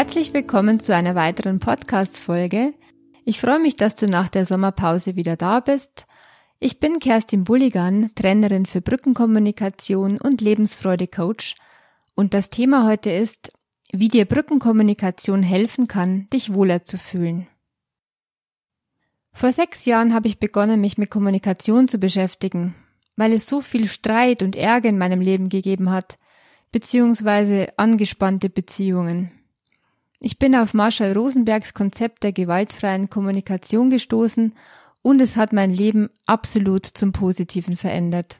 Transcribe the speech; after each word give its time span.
Herzlich 0.00 0.32
willkommen 0.32 0.80
zu 0.80 0.94
einer 0.94 1.14
weiteren 1.14 1.58
Podcast-Folge. 1.58 2.72
Ich 3.26 3.38
freue 3.38 3.58
mich, 3.60 3.76
dass 3.76 3.96
du 3.96 4.06
nach 4.06 4.30
der 4.30 4.46
Sommerpause 4.46 5.14
wieder 5.14 5.36
da 5.36 5.60
bist. 5.60 6.06
Ich 6.58 6.80
bin 6.80 7.00
Kerstin 7.00 7.44
Bulligan, 7.44 8.10
Trainerin 8.14 8.64
für 8.64 8.80
Brückenkommunikation 8.80 10.18
und 10.18 10.40
Lebensfreude-Coach. 10.40 11.54
Und 12.14 12.32
das 12.32 12.48
Thema 12.48 12.88
heute 12.88 13.10
ist, 13.10 13.52
wie 13.92 14.08
dir 14.08 14.24
Brückenkommunikation 14.24 15.42
helfen 15.42 15.86
kann, 15.86 16.30
dich 16.30 16.54
wohler 16.54 16.82
zu 16.82 16.96
fühlen. 16.96 17.46
Vor 19.34 19.52
sechs 19.52 19.84
Jahren 19.84 20.14
habe 20.14 20.28
ich 20.28 20.40
begonnen, 20.40 20.80
mich 20.80 20.96
mit 20.96 21.10
Kommunikation 21.10 21.88
zu 21.88 21.98
beschäftigen, 21.98 22.74
weil 23.16 23.34
es 23.34 23.46
so 23.46 23.60
viel 23.60 23.86
Streit 23.86 24.42
und 24.42 24.56
Ärger 24.56 24.88
in 24.88 24.96
meinem 24.96 25.20
Leben 25.20 25.50
gegeben 25.50 25.90
hat, 25.90 26.16
beziehungsweise 26.72 27.68
angespannte 27.76 28.48
Beziehungen. 28.48 29.32
Ich 30.22 30.38
bin 30.38 30.54
auf 30.54 30.74
Marshall 30.74 31.14
Rosenbergs 31.14 31.72
Konzept 31.72 32.24
der 32.24 32.32
gewaltfreien 32.32 33.08
Kommunikation 33.08 33.88
gestoßen 33.88 34.54
und 35.00 35.20
es 35.22 35.38
hat 35.38 35.54
mein 35.54 35.70
Leben 35.70 36.10
absolut 36.26 36.84
zum 36.84 37.12
Positiven 37.12 37.74
verändert. 37.74 38.38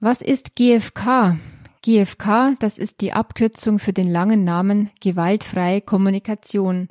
Was 0.00 0.22
ist 0.22 0.56
GFK? 0.56 1.38
GFK, 1.82 2.56
das 2.58 2.78
ist 2.78 3.02
die 3.02 3.12
Abkürzung 3.12 3.78
für 3.78 3.92
den 3.92 4.10
langen 4.10 4.44
Namen 4.44 4.90
gewaltfreie 5.02 5.82
Kommunikation. 5.82 6.88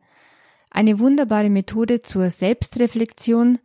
Eine 0.70 1.00
wunderbare 1.00 1.50
Methode 1.50 2.04
zur 2.04 2.30
Selbstreflexion 2.30 3.58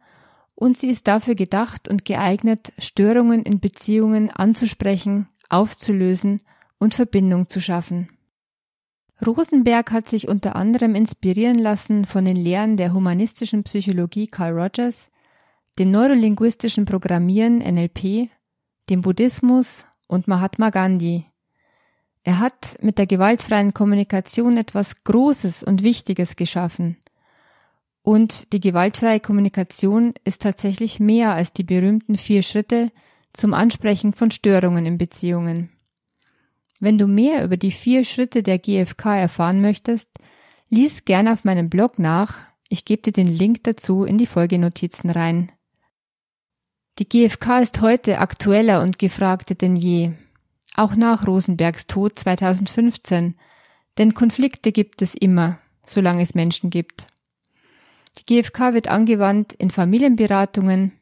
und 0.54 0.78
sie 0.78 0.88
ist 0.88 1.08
dafür 1.08 1.34
gedacht 1.34 1.88
und 1.88 2.06
geeignet, 2.06 2.72
Störungen 2.78 3.42
in 3.42 3.60
Beziehungen 3.60 4.30
anzusprechen, 4.30 5.28
aufzulösen 5.50 6.40
und 6.78 6.94
Verbindung 6.94 7.50
zu 7.50 7.60
schaffen. 7.60 8.08
Rosenberg 9.24 9.90
hat 9.90 10.08
sich 10.08 10.28
unter 10.28 10.54
anderem 10.54 10.94
inspirieren 10.94 11.58
lassen 11.58 12.04
von 12.04 12.24
den 12.24 12.36
Lehren 12.36 12.76
der 12.76 12.92
humanistischen 12.92 13.64
Psychologie 13.64 14.28
Carl 14.28 14.52
Rogers, 14.52 15.10
dem 15.78 15.90
neurolinguistischen 15.90 16.84
Programmieren 16.84 17.58
NLP, 17.58 18.30
dem 18.90 19.00
Buddhismus 19.00 19.84
und 20.06 20.28
Mahatma 20.28 20.70
Gandhi. 20.70 21.26
Er 22.22 22.38
hat 22.40 22.76
mit 22.80 22.98
der 22.98 23.06
gewaltfreien 23.06 23.74
Kommunikation 23.74 24.56
etwas 24.56 25.02
Großes 25.04 25.62
und 25.62 25.82
Wichtiges 25.82 26.36
geschaffen. 26.36 26.96
Und 28.02 28.52
die 28.52 28.60
gewaltfreie 28.60 29.20
Kommunikation 29.20 30.14
ist 30.24 30.42
tatsächlich 30.42 31.00
mehr 31.00 31.32
als 31.32 31.52
die 31.52 31.64
berühmten 31.64 32.16
vier 32.16 32.42
Schritte 32.42 32.90
zum 33.32 33.52
Ansprechen 33.52 34.12
von 34.12 34.30
Störungen 34.30 34.86
in 34.86 34.98
Beziehungen. 34.98 35.70
Wenn 36.80 36.98
du 36.98 37.06
mehr 37.06 37.44
über 37.44 37.56
die 37.56 37.72
vier 37.72 38.04
Schritte 38.04 38.42
der 38.42 38.58
GFK 38.58 39.06
erfahren 39.16 39.60
möchtest, 39.60 40.08
lies 40.68 41.04
gerne 41.04 41.32
auf 41.32 41.44
meinem 41.44 41.68
Blog 41.68 41.98
nach. 41.98 42.38
Ich 42.68 42.84
gebe 42.84 43.02
dir 43.02 43.12
den 43.12 43.28
Link 43.28 43.64
dazu 43.64 44.04
in 44.04 44.18
die 44.18 44.26
Folgenotizen 44.26 45.10
rein. 45.10 45.50
Die 46.98 47.08
GFK 47.08 47.60
ist 47.62 47.80
heute 47.80 48.18
aktueller 48.18 48.82
und 48.82 48.98
gefragter 48.98 49.54
denn 49.54 49.76
je. 49.76 50.12
Auch 50.74 50.94
nach 50.94 51.26
Rosenbergs 51.26 51.86
Tod 51.86 52.18
2015. 52.18 53.34
Denn 53.98 54.14
Konflikte 54.14 54.70
gibt 54.70 55.02
es 55.02 55.14
immer, 55.14 55.58
solange 55.86 56.22
es 56.22 56.34
Menschen 56.34 56.70
gibt. 56.70 57.08
Die 58.18 58.26
GFK 58.26 58.74
wird 58.74 58.88
angewandt 58.88 59.52
in 59.52 59.70
Familienberatungen, 59.70 60.92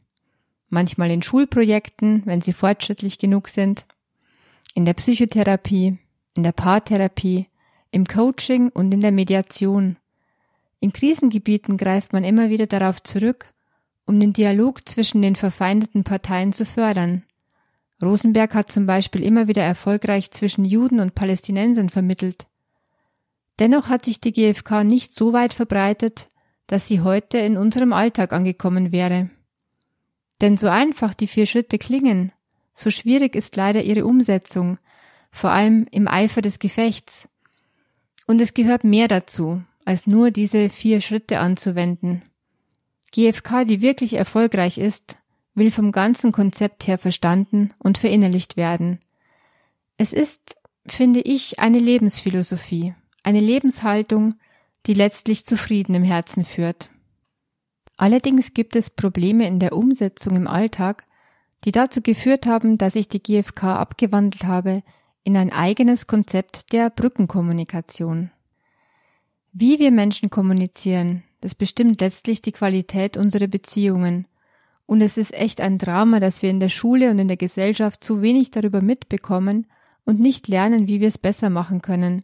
manchmal 0.69 1.11
in 1.11 1.23
Schulprojekten, 1.23 2.23
wenn 2.25 2.41
sie 2.41 2.53
fortschrittlich 2.53 3.19
genug 3.19 3.49
sind, 3.49 3.87
in 4.77 4.85
der 4.85 4.93
Psychotherapie, 4.93 5.97
in 6.37 6.43
der 6.43 6.53
Paartherapie, 6.53 7.49
im 7.93 8.05
Coaching 8.05 8.69
und 8.69 8.93
in 8.93 9.01
der 9.01 9.11
Mediation. 9.11 9.97
In 10.81 10.93
Krisengebieten 10.93 11.79
greift 11.79 12.13
man 12.13 12.25
immer 12.25 12.51
wieder 12.51 12.67
darauf 12.67 13.03
zurück, 13.03 13.55
um 14.05 14.21
den 14.21 14.35
Dialog 14.35 14.87
zwischen 14.87 15.23
den 15.23 15.35
verfeindeten 15.35 16.05
Parteien 16.05 16.53
zu 16.53 16.67
fördern. 16.67 17.25
Rosenberg 18.03 18.55
hat 18.55 18.71
zum 18.71 18.85
Beispiel 18.85 19.23
immer 19.23 19.49
wieder 19.49 19.63
erfolgreich 19.63 20.31
zwischen 20.31 20.67
Juden 20.67 21.01
und 21.01 21.15
Palästinensern 21.15 21.89
vermittelt. 21.89 22.47
Dennoch 23.59 23.89
hat 23.89 24.05
sich 24.05 24.21
die 24.21 24.33
GfK 24.33 24.85
nicht 24.85 25.15
so 25.15 25.33
weit 25.33 25.55
verbreitet, 25.55 26.29
dass 26.67 26.87
sie 26.87 27.01
heute 27.01 27.39
in 27.39 27.57
unserem 27.57 27.95
Alltag 27.95 28.35
angekommen 28.35 28.93
wäre. 28.93 29.31
Denn 30.43 30.59
so 30.59 30.69
einfach 30.69 31.15
die 31.15 31.29
vier 31.29 31.47
Schritte 31.47 31.79
klingen, 31.79 32.33
so 32.77 32.91
schwierig 32.91 33.35
ist 33.35 33.57
leider 33.57 33.83
ihre 33.83 34.05
Umsetzung, 34.05 34.79
vor 35.33 35.51
allem 35.51 35.87
im 35.91 36.07
Eifer 36.07 36.43
des 36.43 36.59
Gefechts. 36.59 37.29
Und 38.27 38.41
es 38.41 38.55
gehört 38.55 38.85
mehr 38.85 39.09
dazu, 39.09 39.63
als 39.85 40.07
nur 40.07 40.31
diese 40.31 40.69
vier 40.69 41.01
Schritte 41.01 41.39
anzuwenden. 41.39 42.23
GFK, 43.13 43.65
die 43.65 43.81
wirklich 43.81 44.15
erfolgreich 44.15 44.79
ist, 44.79 45.17
will 45.55 45.71
vom 45.71 45.91
ganzen 45.91 46.33
Konzept 46.33 46.87
her 46.87 46.99
verstanden 46.99 47.73
und 47.79 47.97
verinnerlicht 47.97 48.59
werden. 48.59 48.99
Es 49.97 50.13
ist, 50.13 50.57
finde 50.87 51.21
ich, 51.21 51.59
eine 51.59 51.79
Lebensphilosophie, 51.79 52.95
eine 53.23 53.41
Lebenshaltung, 53.41 54.35
die 54.85 54.95
letztlich 54.95 55.47
zufrieden 55.47 55.95
im 55.95 56.05
Herzen 56.05 56.45
führt. 56.45 56.91
Allerdings 57.97 58.53
gibt 58.53 58.77
es 58.77 58.91
Probleme 58.91 59.47
in 59.47 59.61
der 59.61 59.73
Umsetzung 59.73 60.37
im 60.37 60.47
Alltag, 60.47 61.07
die 61.65 61.73
dazu 61.73 62.01
geführt 62.01 62.47
haben, 62.47 62.79
dass 62.79 62.95
ich 62.95 63.09
die 63.09 63.23
GfK 63.23 63.77
abgewandelt 63.77 64.45
habe 64.45 64.83
in 65.25 65.37
ein 65.37 65.53
eigenes 65.53 66.07
Konzept 66.07 66.73
der 66.73 66.91
Brückenkommunikation. 66.91 68.31
Wie 69.53 69.79
wir 69.79 69.91
Menschen 69.91 70.31
kommunizieren, 70.31 71.25
das 71.41 71.55
bestimmt 71.55 72.01
letztlich 72.01 72.43
die 72.43 72.53
Qualität 72.53 73.17
unserer 73.17 73.47
Beziehungen. 73.47 74.27
Und 74.85 75.01
es 75.01 75.17
ist 75.17 75.35
echt 75.35 75.61
ein 75.61 75.79
Drama, 75.79 76.21
dass 76.21 76.43
wir 76.43 76.51
in 76.51 76.61
der 76.61 76.69
Schule 76.69 77.11
und 77.11 77.19
in 77.19 77.29
der 77.29 77.37
Gesellschaft 77.37 78.05
zu 78.05 78.23
wenig 78.23 78.51
darüber 78.51 78.81
mitbekommen 78.83 79.67
und 80.05 80.21
nicht 80.21 80.47
lernen, 80.47 80.89
wie 80.89 81.01
wir 81.01 81.09
es 81.09 81.19
besser 81.19 81.51
machen 81.51 81.83
können. 81.83 82.23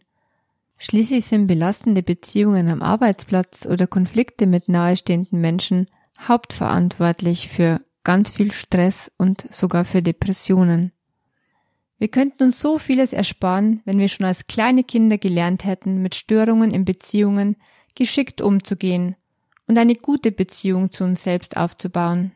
Schließlich 0.77 1.25
sind 1.25 1.47
belastende 1.47 2.03
Beziehungen 2.03 2.69
am 2.69 2.81
Arbeitsplatz 2.81 3.65
oder 3.65 3.87
Konflikte 3.87 4.47
mit 4.47 4.69
nahestehenden 4.69 5.39
Menschen 5.39 5.87
hauptverantwortlich 6.19 7.49
für 7.49 7.81
ganz 8.03 8.29
viel 8.29 8.51
Stress 8.51 9.11
und 9.17 9.47
sogar 9.51 9.85
für 9.85 10.01
Depressionen. 10.01 10.91
Wir 11.97 12.09
könnten 12.09 12.43
uns 12.43 12.59
so 12.59 12.79
vieles 12.79 13.13
ersparen, 13.13 13.81
wenn 13.85 13.99
wir 13.99 14.09
schon 14.09 14.25
als 14.25 14.47
kleine 14.47 14.83
Kinder 14.83 15.17
gelernt 15.17 15.63
hätten, 15.63 16.01
mit 16.01 16.15
Störungen 16.15 16.71
in 16.71 16.85
Beziehungen 16.85 17.55
geschickt 17.95 18.41
umzugehen 18.41 19.15
und 19.67 19.77
eine 19.77 19.95
gute 19.95 20.31
Beziehung 20.31 20.91
zu 20.91 21.03
uns 21.03 21.23
selbst 21.23 21.55
aufzubauen. 21.55 22.33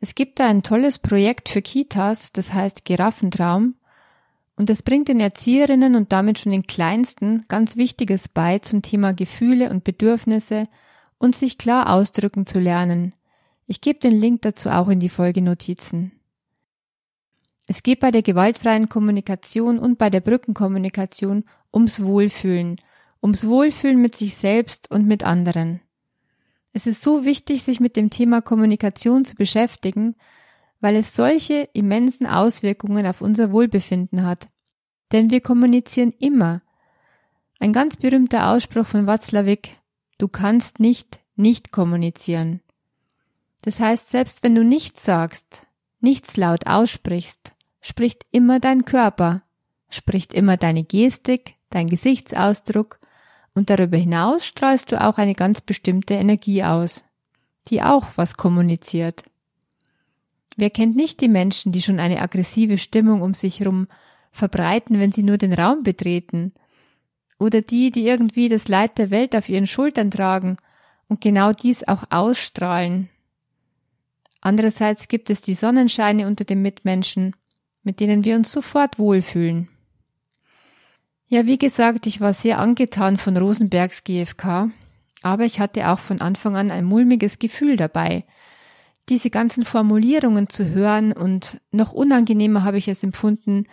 Es 0.00 0.14
gibt 0.14 0.40
da 0.40 0.48
ein 0.48 0.62
tolles 0.62 0.98
Projekt 0.98 1.50
für 1.50 1.62
Kitas, 1.62 2.32
das 2.32 2.52
heißt 2.52 2.84
Giraffentraum, 2.84 3.74
und 4.56 4.68
das 4.68 4.82
bringt 4.82 5.08
den 5.08 5.20
Erzieherinnen 5.20 5.94
und 5.94 6.12
damit 6.12 6.38
schon 6.38 6.52
den 6.52 6.66
Kleinsten 6.66 7.44
ganz 7.48 7.76
Wichtiges 7.76 8.28
bei 8.28 8.58
zum 8.58 8.82
Thema 8.82 9.14
Gefühle 9.14 9.70
und 9.70 9.84
Bedürfnisse 9.84 10.68
und 11.18 11.34
sich 11.34 11.56
klar 11.56 11.90
ausdrücken 11.90 12.44
zu 12.44 12.58
lernen, 12.58 13.14
ich 13.70 13.80
gebe 13.80 14.00
den 14.00 14.20
Link 14.20 14.42
dazu 14.42 14.68
auch 14.68 14.88
in 14.88 14.98
die 14.98 15.08
Folgenotizen. 15.08 16.10
Es 17.68 17.84
geht 17.84 18.00
bei 18.00 18.10
der 18.10 18.22
gewaltfreien 18.22 18.88
Kommunikation 18.88 19.78
und 19.78 19.96
bei 19.96 20.10
der 20.10 20.18
Brückenkommunikation 20.18 21.44
ums 21.72 22.02
Wohlfühlen, 22.02 22.80
ums 23.22 23.46
Wohlfühlen 23.46 24.02
mit 24.02 24.16
sich 24.16 24.34
selbst 24.34 24.90
und 24.90 25.06
mit 25.06 25.22
anderen. 25.22 25.80
Es 26.72 26.88
ist 26.88 27.00
so 27.00 27.24
wichtig, 27.24 27.62
sich 27.62 27.78
mit 27.78 27.94
dem 27.94 28.10
Thema 28.10 28.42
Kommunikation 28.42 29.24
zu 29.24 29.36
beschäftigen, 29.36 30.16
weil 30.80 30.96
es 30.96 31.14
solche 31.14 31.68
immensen 31.72 32.26
Auswirkungen 32.26 33.06
auf 33.06 33.20
unser 33.20 33.52
Wohlbefinden 33.52 34.26
hat. 34.26 34.48
Denn 35.12 35.30
wir 35.30 35.42
kommunizieren 35.42 36.12
immer. 36.18 36.60
Ein 37.60 37.72
ganz 37.72 37.96
berühmter 37.96 38.50
Ausspruch 38.50 38.86
von 38.86 39.06
Watzlawick, 39.06 39.76
du 40.18 40.26
kannst 40.26 40.80
nicht 40.80 41.20
nicht 41.36 41.70
kommunizieren. 41.70 42.62
Das 43.62 43.80
heißt, 43.80 44.10
selbst 44.10 44.42
wenn 44.42 44.54
du 44.54 44.64
nichts 44.64 45.04
sagst, 45.04 45.66
nichts 46.00 46.36
laut 46.36 46.66
aussprichst, 46.66 47.52
spricht 47.80 48.26
immer 48.30 48.60
dein 48.60 48.84
Körper, 48.84 49.42
spricht 49.90 50.32
immer 50.32 50.56
deine 50.56 50.84
Gestik, 50.84 51.54
dein 51.68 51.86
Gesichtsausdruck 51.86 52.98
und 53.54 53.70
darüber 53.70 53.96
hinaus 53.96 54.46
strahlst 54.46 54.92
du 54.92 55.00
auch 55.00 55.18
eine 55.18 55.34
ganz 55.34 55.60
bestimmte 55.60 56.14
Energie 56.14 56.64
aus, 56.64 57.04
die 57.68 57.82
auch 57.82 58.08
was 58.16 58.36
kommuniziert. 58.36 59.24
Wer 60.56 60.70
kennt 60.70 60.96
nicht 60.96 61.20
die 61.20 61.28
Menschen, 61.28 61.72
die 61.72 61.82
schon 61.82 62.00
eine 62.00 62.20
aggressive 62.20 62.78
Stimmung 62.78 63.22
um 63.22 63.34
sich 63.34 63.60
herum 63.60 63.88
verbreiten, 64.32 64.98
wenn 64.98 65.12
sie 65.12 65.22
nur 65.22 65.38
den 65.38 65.52
Raum 65.52 65.82
betreten? 65.82 66.52
Oder 67.38 67.62
die, 67.62 67.90
die 67.90 68.06
irgendwie 68.06 68.48
das 68.48 68.68
Leid 68.68 68.98
der 68.98 69.10
Welt 69.10 69.34
auf 69.34 69.48
ihren 69.48 69.66
Schultern 69.66 70.10
tragen 70.10 70.58
und 71.08 71.20
genau 71.20 71.52
dies 71.52 71.86
auch 71.88 72.04
ausstrahlen, 72.10 73.08
Andererseits 74.40 75.08
gibt 75.08 75.30
es 75.30 75.40
die 75.40 75.54
Sonnenscheine 75.54 76.26
unter 76.26 76.44
den 76.44 76.62
Mitmenschen, 76.62 77.36
mit 77.82 78.00
denen 78.00 78.24
wir 78.24 78.36
uns 78.36 78.52
sofort 78.52 78.98
wohlfühlen. 78.98 79.68
Ja, 81.26 81.46
wie 81.46 81.58
gesagt, 81.58 82.06
ich 82.06 82.20
war 82.20 82.34
sehr 82.34 82.58
angetan 82.58 83.16
von 83.16 83.36
Rosenbergs 83.36 84.02
GFK, 84.04 84.70
aber 85.22 85.44
ich 85.44 85.60
hatte 85.60 85.88
auch 85.88 85.98
von 85.98 86.20
Anfang 86.20 86.56
an 86.56 86.70
ein 86.70 86.84
mulmiges 86.84 87.38
Gefühl 87.38 87.76
dabei. 87.76 88.24
Diese 89.08 89.30
ganzen 89.30 89.64
Formulierungen 89.64 90.48
zu 90.48 90.70
hören 90.70 91.12
und 91.12 91.60
noch 91.70 91.92
unangenehmer 91.92 92.64
habe 92.64 92.78
ich 92.78 92.88
es 92.88 93.02
empfunden, 93.02 93.66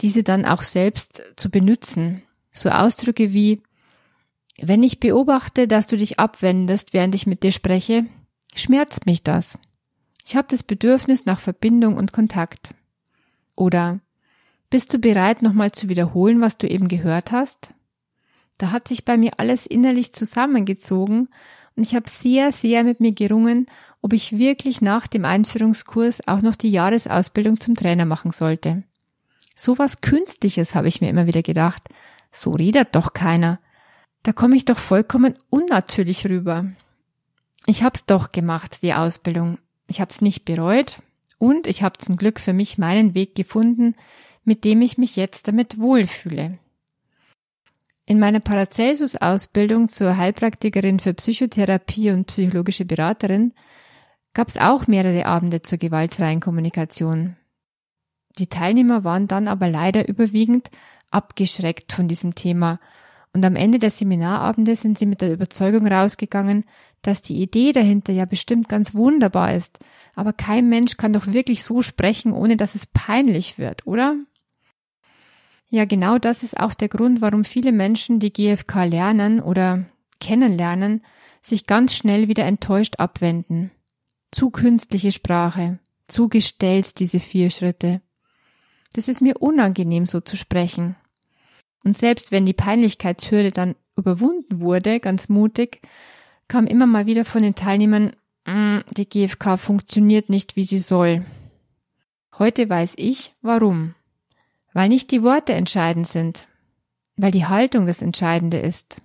diese 0.00 0.22
dann 0.22 0.44
auch 0.44 0.62
selbst 0.62 1.22
zu 1.36 1.50
benutzen. 1.50 2.22
So 2.52 2.68
Ausdrücke 2.68 3.32
wie, 3.32 3.62
wenn 4.60 4.82
ich 4.82 5.00
beobachte, 5.00 5.66
dass 5.66 5.86
du 5.86 5.96
dich 5.96 6.18
abwendest, 6.18 6.92
während 6.92 7.14
ich 7.14 7.26
mit 7.26 7.42
dir 7.42 7.52
spreche, 7.52 8.06
schmerzt 8.54 9.06
mich 9.06 9.22
das. 9.22 9.58
Ich 10.24 10.36
habe 10.36 10.48
das 10.50 10.62
Bedürfnis 10.62 11.26
nach 11.26 11.40
Verbindung 11.40 11.96
und 11.96 12.12
Kontakt. 12.12 12.74
Oder 13.56 14.00
bist 14.70 14.92
du 14.92 14.98
bereit, 14.98 15.42
nochmal 15.42 15.72
zu 15.72 15.88
wiederholen, 15.88 16.40
was 16.40 16.58
du 16.58 16.68
eben 16.68 16.88
gehört 16.88 17.32
hast? 17.32 17.74
Da 18.58 18.70
hat 18.70 18.88
sich 18.88 19.04
bei 19.04 19.16
mir 19.16 19.32
alles 19.38 19.66
innerlich 19.66 20.12
zusammengezogen 20.12 21.28
und 21.76 21.82
ich 21.82 21.94
habe 21.94 22.08
sehr, 22.08 22.52
sehr 22.52 22.84
mit 22.84 23.00
mir 23.00 23.12
gerungen, 23.12 23.66
ob 24.00 24.12
ich 24.12 24.38
wirklich 24.38 24.80
nach 24.80 25.06
dem 25.06 25.24
Einführungskurs 25.24 26.26
auch 26.26 26.42
noch 26.42 26.56
die 26.56 26.70
Jahresausbildung 26.70 27.60
zum 27.60 27.74
Trainer 27.74 28.04
machen 28.04 28.30
sollte. 28.30 28.82
So 29.54 29.78
was 29.78 30.00
Künstliches 30.00 30.74
habe 30.74 30.88
ich 30.88 31.00
mir 31.00 31.10
immer 31.10 31.26
wieder 31.26 31.42
gedacht. 31.42 31.82
So 32.32 32.52
redet 32.52 32.94
doch 32.94 33.12
keiner. 33.12 33.60
Da 34.22 34.32
komme 34.32 34.56
ich 34.56 34.64
doch 34.64 34.78
vollkommen 34.78 35.34
unnatürlich 35.50 36.26
rüber. 36.26 36.66
Ich 37.66 37.82
hab's 37.82 38.06
doch 38.06 38.32
gemacht, 38.32 38.78
die 38.82 38.94
Ausbildung. 38.94 39.58
Ich 39.92 40.00
hab's 40.00 40.22
nicht 40.22 40.46
bereut 40.46 41.02
und 41.36 41.66
ich 41.66 41.82
habe 41.82 41.98
zum 41.98 42.16
Glück 42.16 42.40
für 42.40 42.54
mich 42.54 42.78
meinen 42.78 43.14
Weg 43.14 43.34
gefunden, 43.34 43.94
mit 44.42 44.64
dem 44.64 44.80
ich 44.80 44.96
mich 44.96 45.16
jetzt 45.16 45.48
damit 45.48 45.78
wohlfühle. 45.78 46.58
In 48.06 48.18
meiner 48.18 48.40
Paracelsus-Ausbildung 48.40 49.88
zur 49.88 50.16
Heilpraktikerin 50.16 50.98
für 50.98 51.12
Psychotherapie 51.12 52.10
und 52.10 52.24
psychologische 52.24 52.86
Beraterin 52.86 53.52
gab 54.32 54.48
es 54.48 54.56
auch 54.56 54.86
mehrere 54.86 55.26
Abende 55.26 55.60
zur 55.60 55.76
gewaltfreien 55.76 56.40
Kommunikation. 56.40 57.36
Die 58.38 58.46
Teilnehmer 58.46 59.04
waren 59.04 59.28
dann 59.28 59.46
aber 59.46 59.68
leider 59.68 60.08
überwiegend 60.08 60.70
abgeschreckt 61.10 61.92
von 61.92 62.08
diesem 62.08 62.34
Thema 62.34 62.80
und 63.34 63.44
am 63.44 63.56
Ende 63.56 63.78
der 63.78 63.90
Seminarabende 63.90 64.76
sind 64.76 64.98
sie 64.98 65.06
mit 65.06 65.22
der 65.22 65.32
Überzeugung 65.32 65.86
rausgegangen, 65.86 66.64
dass 67.00 67.22
die 67.22 67.40
Idee 67.40 67.72
dahinter 67.72 68.12
ja 68.12 68.26
bestimmt 68.26 68.68
ganz 68.68 68.94
wunderbar 68.94 69.54
ist, 69.54 69.78
aber 70.14 70.32
kein 70.32 70.68
Mensch 70.68 70.96
kann 70.96 71.12
doch 71.12 71.26
wirklich 71.28 71.64
so 71.64 71.82
sprechen, 71.82 72.32
ohne 72.32 72.56
dass 72.56 72.74
es 72.74 72.86
peinlich 72.86 73.58
wird, 73.58 73.86
oder? 73.86 74.16
Ja, 75.68 75.86
genau 75.86 76.18
das 76.18 76.42
ist 76.42 76.60
auch 76.60 76.74
der 76.74 76.88
Grund, 76.88 77.22
warum 77.22 77.44
viele 77.44 77.72
Menschen, 77.72 78.18
die 78.18 78.32
GFK 78.32 78.84
lernen 78.84 79.40
oder 79.40 79.86
kennenlernen, 80.20 81.02
sich 81.40 81.66
ganz 81.66 81.96
schnell 81.96 82.28
wieder 82.28 82.44
enttäuscht 82.44 82.96
abwenden. 82.98 83.70
Zu 84.30 84.50
künstliche 84.50 85.12
Sprache, 85.12 85.78
zu 86.06 86.28
gestellt 86.28 87.00
diese 87.00 87.20
vier 87.20 87.50
Schritte. 87.50 88.02
Das 88.92 89.08
ist 89.08 89.22
mir 89.22 89.40
unangenehm, 89.40 90.04
so 90.04 90.20
zu 90.20 90.36
sprechen. 90.36 90.96
Und 91.84 91.96
selbst 91.96 92.32
wenn 92.32 92.46
die 92.46 92.52
Peinlichkeitshürde 92.52 93.50
dann 93.50 93.74
überwunden 93.96 94.60
wurde, 94.60 95.00
ganz 95.00 95.28
mutig, 95.28 95.82
kam 96.48 96.66
immer 96.66 96.86
mal 96.86 97.06
wieder 97.06 97.24
von 97.24 97.42
den 97.42 97.54
Teilnehmern, 97.54 98.12
mm, 98.46 98.80
die 98.90 99.08
GfK 99.08 99.56
funktioniert 99.56 100.28
nicht, 100.28 100.56
wie 100.56 100.64
sie 100.64 100.78
soll. 100.78 101.24
Heute 102.38 102.68
weiß 102.68 102.94
ich, 102.96 103.34
warum. 103.42 103.94
Weil 104.72 104.88
nicht 104.88 105.10
die 105.10 105.22
Worte 105.22 105.52
entscheidend 105.52 106.06
sind, 106.06 106.46
weil 107.16 107.30
die 107.30 107.46
Haltung 107.46 107.86
das 107.86 108.00
Entscheidende 108.00 108.58
ist. 108.58 109.00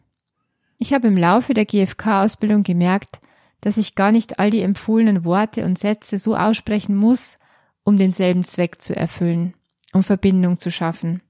Ich 0.77 0.94
habe 0.94 1.07
im 1.07 1.18
Laufe 1.18 1.53
der 1.53 1.65
GfK-Ausbildung 1.65 2.63
gemerkt, 2.63 3.19
dass 3.62 3.77
ich 3.77 3.95
gar 3.95 4.12
nicht 4.12 4.39
all 4.39 4.50
die 4.50 4.62
empfohlenen 4.62 5.25
Worte 5.25 5.65
und 5.65 5.80
Sätze 5.80 6.19
so 6.19 6.35
aussprechen 6.35 6.95
muss, 6.95 7.38
um 7.83 7.97
denselben 7.97 8.44
Zweck 8.44 8.81
zu 8.81 8.95
erfüllen, 8.95 9.56
um 9.94 10.03
Verbindung 10.03 10.57
zu 10.57 10.69
schaffen. 10.69 11.21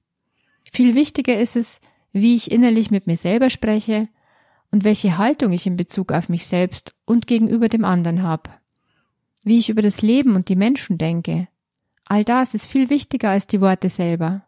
Viel 0.72 0.94
wichtiger 0.94 1.38
ist 1.38 1.56
es, 1.56 1.80
wie 2.12 2.36
ich 2.36 2.50
innerlich 2.50 2.90
mit 2.90 3.06
mir 3.06 3.16
selber 3.16 3.50
spreche 3.50 4.08
und 4.70 4.84
welche 4.84 5.18
Haltung 5.18 5.52
ich 5.52 5.66
in 5.66 5.76
Bezug 5.76 6.12
auf 6.12 6.28
mich 6.28 6.46
selbst 6.46 6.94
und 7.04 7.26
gegenüber 7.26 7.68
dem 7.68 7.84
anderen 7.84 8.22
habe. 8.22 8.50
Wie 9.42 9.58
ich 9.58 9.70
über 9.70 9.82
das 9.82 10.02
Leben 10.02 10.36
und 10.36 10.48
die 10.48 10.56
Menschen 10.56 10.98
denke. 10.98 11.48
All 12.04 12.24
das 12.24 12.54
ist 12.54 12.66
viel 12.66 12.90
wichtiger 12.90 13.30
als 13.30 13.46
die 13.46 13.60
Worte 13.60 13.88
selber. 13.88 14.44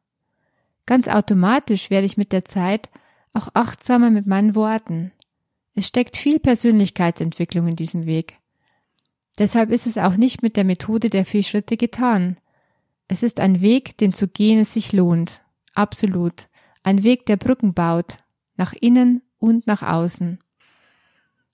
Ganz 0.87 1.09
automatisch 1.09 1.91
werde 1.91 2.07
ich 2.07 2.17
mit 2.17 2.33
der 2.33 2.45
Zeit 2.45 2.91
auch 3.33 3.49
achtsamer 3.55 4.11
mit 4.11 4.27
meinen 4.27 4.55
Worten. 4.55 5.13
Es 5.75 5.87
steckt 5.87 6.17
viel 6.17 6.41
Persönlichkeitsentwicklung 6.41 7.69
in 7.69 7.77
diesem 7.77 8.07
Weg. 8.07 8.39
Deshalb 9.39 9.71
ist 9.71 9.87
es 9.87 9.97
auch 9.97 10.17
nicht 10.17 10.43
mit 10.43 10.57
der 10.57 10.65
Methode 10.65 11.09
der 11.09 11.25
vier 11.25 11.43
Schritte 11.43 11.77
getan. 11.77 12.37
Es 13.09 13.23
ist 13.23 13.41
ein 13.41 13.61
Weg, 13.61 13.97
den 13.99 14.13
zu 14.13 14.29
gehen 14.29 14.61
es 14.61 14.75
sich 14.75 14.93
lohnt. 14.93 15.43
Absolut. 15.75 16.49
Ein 16.83 17.05
Weg, 17.05 17.27
der 17.27 17.37
Brücken 17.37 17.75
baut. 17.75 18.19
Nach 18.57 18.73
innen 18.73 19.23
und 19.39 19.67
nach 19.67 19.83
außen. 19.83 20.39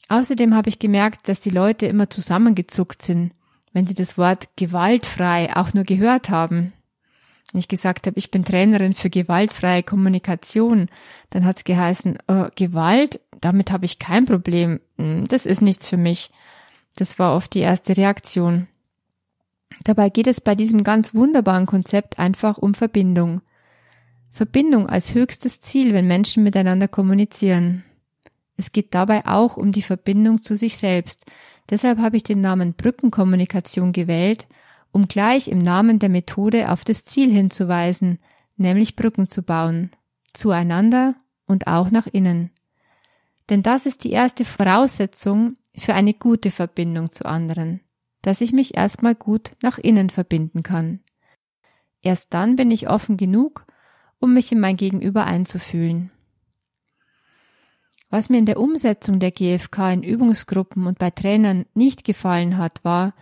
Außerdem 0.08 0.54
habe 0.54 0.68
ich 0.68 0.78
gemerkt, 0.78 1.28
dass 1.28 1.40
die 1.40 1.50
Leute 1.50 1.86
immer 1.86 2.10
zusammengezuckt 2.10 3.02
sind, 3.02 3.32
wenn 3.72 3.86
sie 3.86 3.94
das 3.94 4.16
Wort 4.16 4.48
gewaltfrei 4.56 5.54
auch 5.56 5.74
nur 5.74 5.84
gehört 5.84 6.30
haben. 6.30 6.72
Wenn 7.52 7.60
ich 7.60 7.68
gesagt 7.68 8.06
habe, 8.06 8.18
ich 8.18 8.30
bin 8.30 8.44
Trainerin 8.44 8.92
für 8.92 9.10
gewaltfreie 9.10 9.82
Kommunikation, 9.82 10.88
dann 11.30 11.44
hat 11.44 11.58
es 11.58 11.64
geheißen, 11.64 12.18
oh, 12.28 12.46
Gewalt, 12.54 13.20
damit 13.40 13.70
habe 13.70 13.84
ich 13.84 13.98
kein 13.98 14.26
Problem, 14.26 14.80
hm, 14.96 15.26
das 15.26 15.46
ist 15.46 15.62
nichts 15.62 15.88
für 15.88 15.96
mich. 15.96 16.30
Das 16.96 17.18
war 17.18 17.36
oft 17.36 17.54
die 17.54 17.60
erste 17.60 17.96
Reaktion. 17.96 18.66
Dabei 19.84 20.08
geht 20.08 20.26
es 20.26 20.40
bei 20.40 20.54
diesem 20.54 20.82
ganz 20.82 21.14
wunderbaren 21.14 21.66
Konzept 21.66 22.18
einfach 22.18 22.58
um 22.58 22.74
Verbindung. 22.74 23.42
Verbindung 24.36 24.86
als 24.86 25.14
höchstes 25.14 25.62
Ziel, 25.62 25.94
wenn 25.94 26.06
Menschen 26.06 26.42
miteinander 26.42 26.88
kommunizieren. 26.88 27.84
Es 28.58 28.70
geht 28.70 28.94
dabei 28.94 29.24
auch 29.24 29.56
um 29.56 29.72
die 29.72 29.80
Verbindung 29.80 30.42
zu 30.42 30.56
sich 30.56 30.76
selbst. 30.76 31.24
Deshalb 31.70 31.98
habe 32.00 32.18
ich 32.18 32.22
den 32.22 32.42
Namen 32.42 32.74
Brückenkommunikation 32.74 33.92
gewählt, 33.92 34.46
um 34.92 35.08
gleich 35.08 35.48
im 35.48 35.56
Namen 35.56 36.00
der 36.00 36.10
Methode 36.10 36.70
auf 36.70 36.84
das 36.84 37.04
Ziel 37.04 37.32
hinzuweisen, 37.32 38.18
nämlich 38.58 38.94
Brücken 38.94 39.26
zu 39.26 39.40
bauen, 39.40 39.90
zueinander 40.34 41.14
und 41.46 41.66
auch 41.66 41.90
nach 41.90 42.06
innen. 42.06 42.50
Denn 43.48 43.62
das 43.62 43.86
ist 43.86 44.04
die 44.04 44.12
erste 44.12 44.44
Voraussetzung 44.44 45.56
für 45.74 45.94
eine 45.94 46.12
gute 46.12 46.50
Verbindung 46.50 47.10
zu 47.10 47.24
anderen, 47.24 47.80
dass 48.20 48.42
ich 48.42 48.52
mich 48.52 48.76
erstmal 48.76 49.14
gut 49.14 49.52
nach 49.62 49.78
innen 49.78 50.10
verbinden 50.10 50.62
kann. 50.62 51.00
Erst 52.02 52.34
dann 52.34 52.56
bin 52.56 52.70
ich 52.70 52.90
offen 52.90 53.16
genug, 53.16 53.65
um 54.26 54.34
mich 54.34 54.50
in 54.50 54.58
mein 54.58 54.76
Gegenüber 54.76 55.24
einzufühlen. 55.24 56.10
Was 58.10 58.28
mir 58.28 58.38
in 58.38 58.46
der 58.46 58.58
Umsetzung 58.58 59.20
der 59.20 59.30
GFK 59.30 59.92
in 59.92 60.02
Übungsgruppen 60.02 60.88
und 60.88 60.98
bei 60.98 61.10
Trainern 61.10 61.64
nicht 61.74 62.02
gefallen 62.02 62.58
hat, 62.58 62.84
war, 62.84 63.14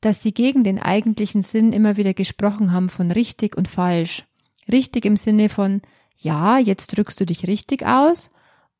dass 0.00 0.22
sie 0.22 0.32
gegen 0.32 0.62
den 0.62 0.78
eigentlichen 0.78 1.42
Sinn 1.42 1.72
immer 1.72 1.96
wieder 1.96 2.14
gesprochen 2.14 2.70
haben 2.70 2.90
von 2.90 3.10
richtig 3.10 3.56
und 3.56 3.66
falsch. 3.66 4.24
Richtig 4.70 5.04
im 5.04 5.16
Sinne 5.16 5.48
von, 5.48 5.82
ja, 6.16 6.58
jetzt 6.58 6.96
drückst 6.96 7.20
du 7.20 7.26
dich 7.26 7.48
richtig 7.48 7.84
aus 7.84 8.30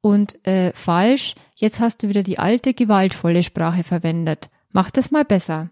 und 0.01 0.47
äh, 0.47 0.71
falsch, 0.73 1.35
jetzt 1.57 1.81
hast 1.81 2.05
du 2.05 2.09
wieder 2.09 2.23
die 2.23 2.39
alte 2.39 2.75
gewaltvolle 2.75 3.43
Sprache 3.43 3.83
verwendet. 3.83 4.51
Mach 4.71 4.93
das 4.93 5.11
mal 5.11 5.25
besser. 5.25 5.71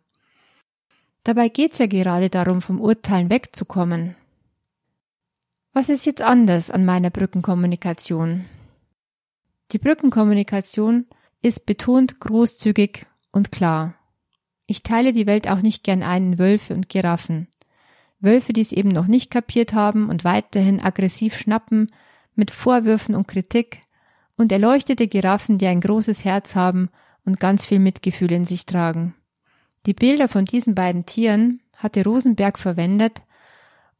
Dabei 1.22 1.48
geht's 1.48 1.78
ja 1.78 1.86
gerade 1.86 2.30
darum, 2.30 2.62
vom 2.62 2.80
Urteilen 2.80 3.30
wegzukommen. 3.30 4.16
Was 5.76 5.88
ist 5.88 6.06
jetzt 6.06 6.22
anders 6.22 6.70
an 6.70 6.84
meiner 6.84 7.10
Brückenkommunikation? 7.10 8.44
Die 9.72 9.78
Brückenkommunikation 9.78 11.06
ist 11.42 11.66
betont 11.66 12.20
großzügig 12.20 13.06
und 13.32 13.50
klar. 13.50 13.96
Ich 14.66 14.84
teile 14.84 15.12
die 15.12 15.26
Welt 15.26 15.50
auch 15.50 15.62
nicht 15.62 15.82
gern 15.82 16.04
ein 16.04 16.34
in 16.34 16.38
Wölfe 16.38 16.74
und 16.74 16.88
Giraffen. 16.88 17.48
Wölfe, 18.20 18.52
die 18.52 18.60
es 18.60 18.70
eben 18.70 18.90
noch 18.90 19.08
nicht 19.08 19.32
kapiert 19.32 19.74
haben 19.74 20.10
und 20.10 20.22
weiterhin 20.22 20.80
aggressiv 20.80 21.36
schnappen, 21.36 21.88
mit 22.36 22.52
Vorwürfen 22.52 23.16
und 23.16 23.26
Kritik, 23.26 23.78
und 24.36 24.52
erleuchtete 24.52 25.08
Giraffen, 25.08 25.58
die 25.58 25.66
ein 25.66 25.80
großes 25.80 26.24
Herz 26.24 26.54
haben 26.54 26.88
und 27.24 27.40
ganz 27.40 27.66
viel 27.66 27.80
Mitgefühl 27.80 28.30
in 28.30 28.44
sich 28.44 28.64
tragen. 28.64 29.16
Die 29.86 29.94
Bilder 29.94 30.28
von 30.28 30.44
diesen 30.44 30.76
beiden 30.76 31.04
Tieren 31.04 31.62
hatte 31.76 32.04
Rosenberg 32.04 32.60
verwendet, 32.60 33.22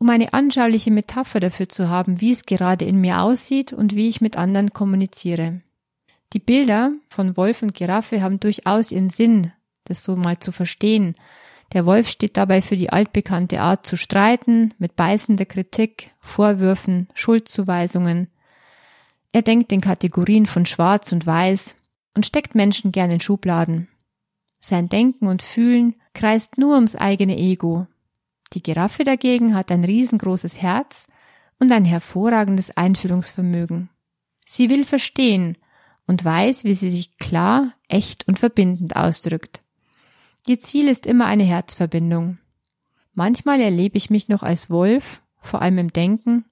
um 0.05 0.11
eine 0.11 0.35
anschauliche 0.35 0.91
Metapher 0.91 1.41
dafür 1.41 1.71
zu 1.71 1.89
haben, 1.89 2.21
wie 2.21 2.31
es 2.31 2.45
gerade 2.45 2.85
in 2.85 3.01
mir 3.01 3.23
aussieht 3.23 3.73
und 3.73 3.95
wie 3.95 4.11
ich 4.11 4.21
mit 4.21 4.37
anderen 4.37 4.75
kommuniziere. 4.75 5.63
Die 6.35 6.41
Bilder 6.41 6.93
von 7.09 7.39
Wolf 7.39 7.63
und 7.63 7.73
Giraffe 7.73 8.21
haben 8.21 8.39
durchaus 8.39 8.93
ihren 8.93 9.09
Sinn, 9.09 9.53
das 9.85 10.05
so 10.05 10.15
mal 10.15 10.39
zu 10.39 10.53
verstehen. 10.53 11.15
Der 11.73 11.87
Wolf 11.87 12.11
steht 12.11 12.37
dabei 12.37 12.61
für 12.61 12.77
die 12.77 12.91
altbekannte 12.91 13.63
Art 13.63 13.87
zu 13.87 13.97
streiten, 13.97 14.75
mit 14.77 14.95
beißender 14.95 15.47
Kritik, 15.47 16.11
Vorwürfen, 16.21 17.09
Schuldzuweisungen. 17.15 18.29
Er 19.33 19.41
denkt 19.41 19.73
in 19.73 19.81
Kategorien 19.81 20.45
von 20.45 20.67
Schwarz 20.67 21.13
und 21.13 21.25
Weiß 21.25 21.77
und 22.15 22.27
steckt 22.27 22.55
Menschen 22.55 22.93
gern 22.93 23.11
in 23.11 23.21
Schubladen. 23.21 23.89
Sein 24.61 24.91
Denken 24.91 25.29
und 25.29 25.41
Fühlen 25.41 25.95
kreist 26.13 26.59
nur 26.59 26.75
ums 26.75 26.95
eigene 26.95 27.39
Ego. 27.39 27.87
Die 28.53 28.63
Giraffe 28.63 29.05
dagegen 29.05 29.55
hat 29.55 29.71
ein 29.71 29.85
riesengroßes 29.85 30.61
Herz 30.61 31.09
und 31.59 31.73
ein 31.73 31.85
hervorragendes 31.85 32.77
Einfühlungsvermögen. 32.77 33.91
Sie 34.47 34.71
will 34.71 34.85
verstehen 34.85 35.57
und 36.07 36.25
weiß, 36.25 36.65
wie 36.65 36.75
sie 36.75 36.91
sich 36.91 37.17
klar, 37.19 37.73
echt 37.89 38.29
und 38.29 38.39
verbindend 38.39 38.97
ausdrückt. 38.97 39.63
Ihr 40.47 40.61
Ziel 40.61 40.89
ist 40.89 41.07
immer 41.07 41.27
eine 41.27 41.45
Herzverbindung. 41.45 42.39
Manchmal 43.15 43.61
erlebe 43.61 43.97
ich 43.97 44.11
mich 44.11 44.29
noch 44.29 44.43
als 44.43 44.69
Wolf, 44.69 45.23
vor 45.41 45.63
allem 45.63 45.79
im 45.79 45.93
Denken. 45.93 46.45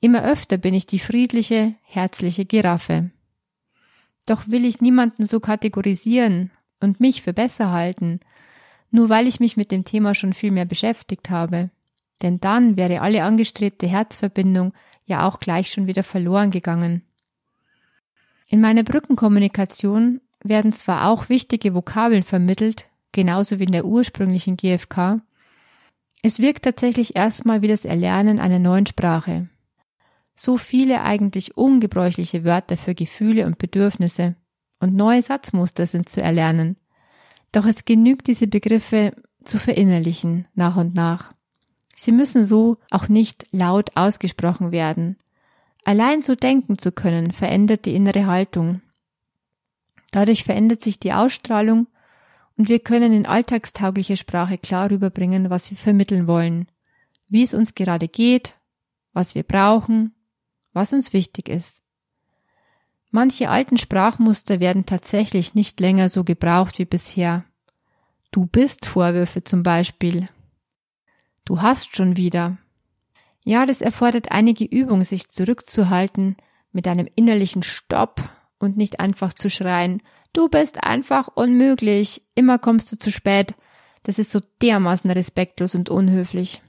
Immer 0.00 0.22
öfter 0.22 0.58
bin 0.58 0.74
ich 0.74 0.86
die 0.86 0.98
friedliche, 0.98 1.74
herzliche 1.82 2.44
Giraffe. 2.44 3.10
Doch 4.26 4.48
will 4.48 4.64
ich 4.64 4.80
niemanden 4.80 5.26
so 5.26 5.40
kategorisieren 5.40 6.50
und 6.80 7.00
mich 7.00 7.22
für 7.22 7.32
besser 7.32 7.70
halten, 7.70 8.20
nur 8.96 9.10
weil 9.10 9.26
ich 9.26 9.38
mich 9.38 9.56
mit 9.56 9.70
dem 9.70 9.84
Thema 9.84 10.14
schon 10.14 10.32
viel 10.32 10.50
mehr 10.50 10.64
beschäftigt 10.64 11.30
habe. 11.30 11.70
Denn 12.22 12.40
dann 12.40 12.76
wäre 12.76 13.02
alle 13.02 13.22
angestrebte 13.22 13.86
Herzverbindung 13.86 14.72
ja 15.04 15.28
auch 15.28 15.38
gleich 15.38 15.70
schon 15.70 15.86
wieder 15.86 16.02
verloren 16.02 16.50
gegangen. 16.50 17.02
In 18.48 18.60
meiner 18.60 18.84
Brückenkommunikation 18.84 20.20
werden 20.42 20.72
zwar 20.72 21.10
auch 21.10 21.28
wichtige 21.28 21.74
Vokabeln 21.74 22.22
vermittelt, 22.22 22.88
genauso 23.12 23.58
wie 23.58 23.64
in 23.64 23.72
der 23.72 23.84
ursprünglichen 23.84 24.56
GFK, 24.56 25.20
es 26.22 26.40
wirkt 26.40 26.64
tatsächlich 26.64 27.14
erstmal 27.14 27.62
wie 27.62 27.68
das 27.68 27.84
Erlernen 27.84 28.40
einer 28.40 28.58
neuen 28.58 28.86
Sprache. 28.86 29.48
So 30.34 30.56
viele 30.56 31.02
eigentlich 31.02 31.56
ungebräuchliche 31.56 32.44
Wörter 32.44 32.76
für 32.76 32.94
Gefühle 32.94 33.46
und 33.46 33.58
Bedürfnisse 33.58 34.36
und 34.80 34.94
neue 34.94 35.22
Satzmuster 35.22 35.86
sind 35.86 36.08
zu 36.08 36.22
erlernen. 36.22 36.76
Doch 37.56 37.64
es 37.64 37.86
genügt, 37.86 38.26
diese 38.26 38.48
Begriffe 38.48 39.16
zu 39.42 39.58
verinnerlichen 39.58 40.46
nach 40.54 40.76
und 40.76 40.94
nach. 40.94 41.32
Sie 41.96 42.12
müssen 42.12 42.44
so 42.44 42.76
auch 42.90 43.08
nicht 43.08 43.46
laut 43.50 43.96
ausgesprochen 43.96 44.72
werden. 44.72 45.16
Allein 45.82 46.20
so 46.20 46.34
denken 46.34 46.76
zu 46.76 46.92
können, 46.92 47.30
verändert 47.30 47.86
die 47.86 47.94
innere 47.94 48.26
Haltung. 48.26 48.82
Dadurch 50.12 50.44
verändert 50.44 50.82
sich 50.82 51.00
die 51.00 51.14
Ausstrahlung 51.14 51.86
und 52.58 52.68
wir 52.68 52.78
können 52.78 53.14
in 53.14 53.24
alltagstauglicher 53.24 54.16
Sprache 54.16 54.58
klar 54.58 54.90
rüberbringen, 54.90 55.48
was 55.48 55.70
wir 55.70 55.78
vermitteln 55.78 56.26
wollen, 56.26 56.68
wie 57.30 57.42
es 57.42 57.54
uns 57.54 57.74
gerade 57.74 58.06
geht, 58.06 58.52
was 59.14 59.34
wir 59.34 59.44
brauchen, 59.44 60.14
was 60.74 60.92
uns 60.92 61.14
wichtig 61.14 61.48
ist. 61.48 61.80
Manche 63.16 63.48
alten 63.48 63.78
Sprachmuster 63.78 64.60
werden 64.60 64.84
tatsächlich 64.84 65.54
nicht 65.54 65.80
länger 65.80 66.10
so 66.10 66.22
gebraucht 66.22 66.78
wie 66.78 66.84
bisher. 66.84 67.46
Du 68.30 68.44
bist 68.44 68.84
Vorwürfe 68.84 69.42
zum 69.42 69.62
Beispiel 69.62 70.28
Du 71.46 71.62
hast 71.62 71.96
schon 71.96 72.18
wieder. 72.18 72.58
Ja, 73.42 73.64
das 73.64 73.80
erfordert 73.80 74.32
einige 74.32 74.66
Übung, 74.66 75.02
sich 75.02 75.30
zurückzuhalten 75.30 76.36
mit 76.72 76.86
einem 76.86 77.08
innerlichen 77.16 77.62
Stopp 77.62 78.22
und 78.58 78.76
nicht 78.76 79.00
einfach 79.00 79.32
zu 79.32 79.48
schreien, 79.48 80.02
du 80.34 80.50
bist 80.50 80.84
einfach 80.84 81.28
unmöglich, 81.34 82.20
immer 82.34 82.58
kommst 82.58 82.92
du 82.92 82.98
zu 82.98 83.10
spät. 83.10 83.54
Das 84.02 84.18
ist 84.18 84.30
so 84.30 84.40
dermaßen 84.60 85.10
respektlos 85.10 85.74
und 85.74 85.88
unhöflich. 85.88 86.60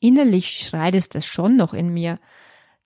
Innerlich 0.00 0.48
schreit 0.58 0.96
es 0.96 1.10
das 1.10 1.24
schon 1.26 1.56
noch 1.56 1.74
in 1.74 1.94
mir, 1.94 2.18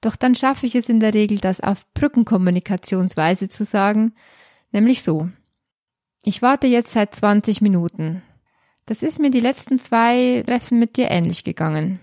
doch 0.00 0.16
dann 0.16 0.34
schaffe 0.34 0.66
ich 0.66 0.74
es 0.74 0.88
in 0.88 1.00
der 1.00 1.14
Regel, 1.14 1.38
das 1.38 1.60
auf 1.60 1.86
Brückenkommunikationsweise 1.94 3.48
zu 3.48 3.64
sagen, 3.64 4.14
nämlich 4.72 5.02
so. 5.02 5.28
Ich 6.22 6.42
warte 6.42 6.66
jetzt 6.66 6.92
seit 6.92 7.14
20 7.14 7.60
Minuten. 7.60 8.22
Das 8.86 9.02
ist 9.02 9.18
mir 9.18 9.30
die 9.30 9.40
letzten 9.40 9.78
zwei 9.78 10.42
Treffen 10.46 10.78
mit 10.78 10.96
dir 10.96 11.10
ähnlich 11.10 11.44
gegangen. 11.44 12.00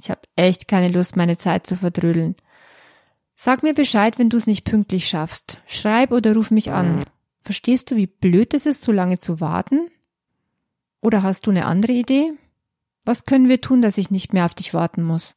Ich 0.00 0.10
habe 0.10 0.22
echt 0.36 0.68
keine 0.68 0.88
Lust, 0.88 1.16
meine 1.16 1.36
Zeit 1.36 1.66
zu 1.66 1.76
verdrödeln. 1.76 2.36
Sag 3.36 3.62
mir 3.62 3.74
Bescheid, 3.74 4.18
wenn 4.18 4.30
du 4.30 4.36
es 4.36 4.46
nicht 4.46 4.64
pünktlich 4.64 5.08
schaffst. 5.08 5.60
Schreib 5.66 6.12
oder 6.12 6.34
ruf 6.34 6.50
mich 6.50 6.72
an. 6.72 7.04
Verstehst 7.42 7.90
du, 7.90 7.96
wie 7.96 8.06
blöd 8.06 8.54
es 8.54 8.64
ist, 8.64 8.82
so 8.82 8.92
lange 8.92 9.18
zu 9.18 9.40
warten? 9.40 9.90
Oder 11.02 11.22
hast 11.22 11.46
du 11.46 11.50
eine 11.50 11.66
andere 11.66 11.92
Idee? 11.92 12.32
Was 13.04 13.26
können 13.26 13.48
wir 13.48 13.60
tun, 13.60 13.82
dass 13.82 13.98
ich 13.98 14.10
nicht 14.10 14.32
mehr 14.32 14.46
auf 14.46 14.54
dich 14.54 14.72
warten 14.72 15.02
muss? 15.02 15.36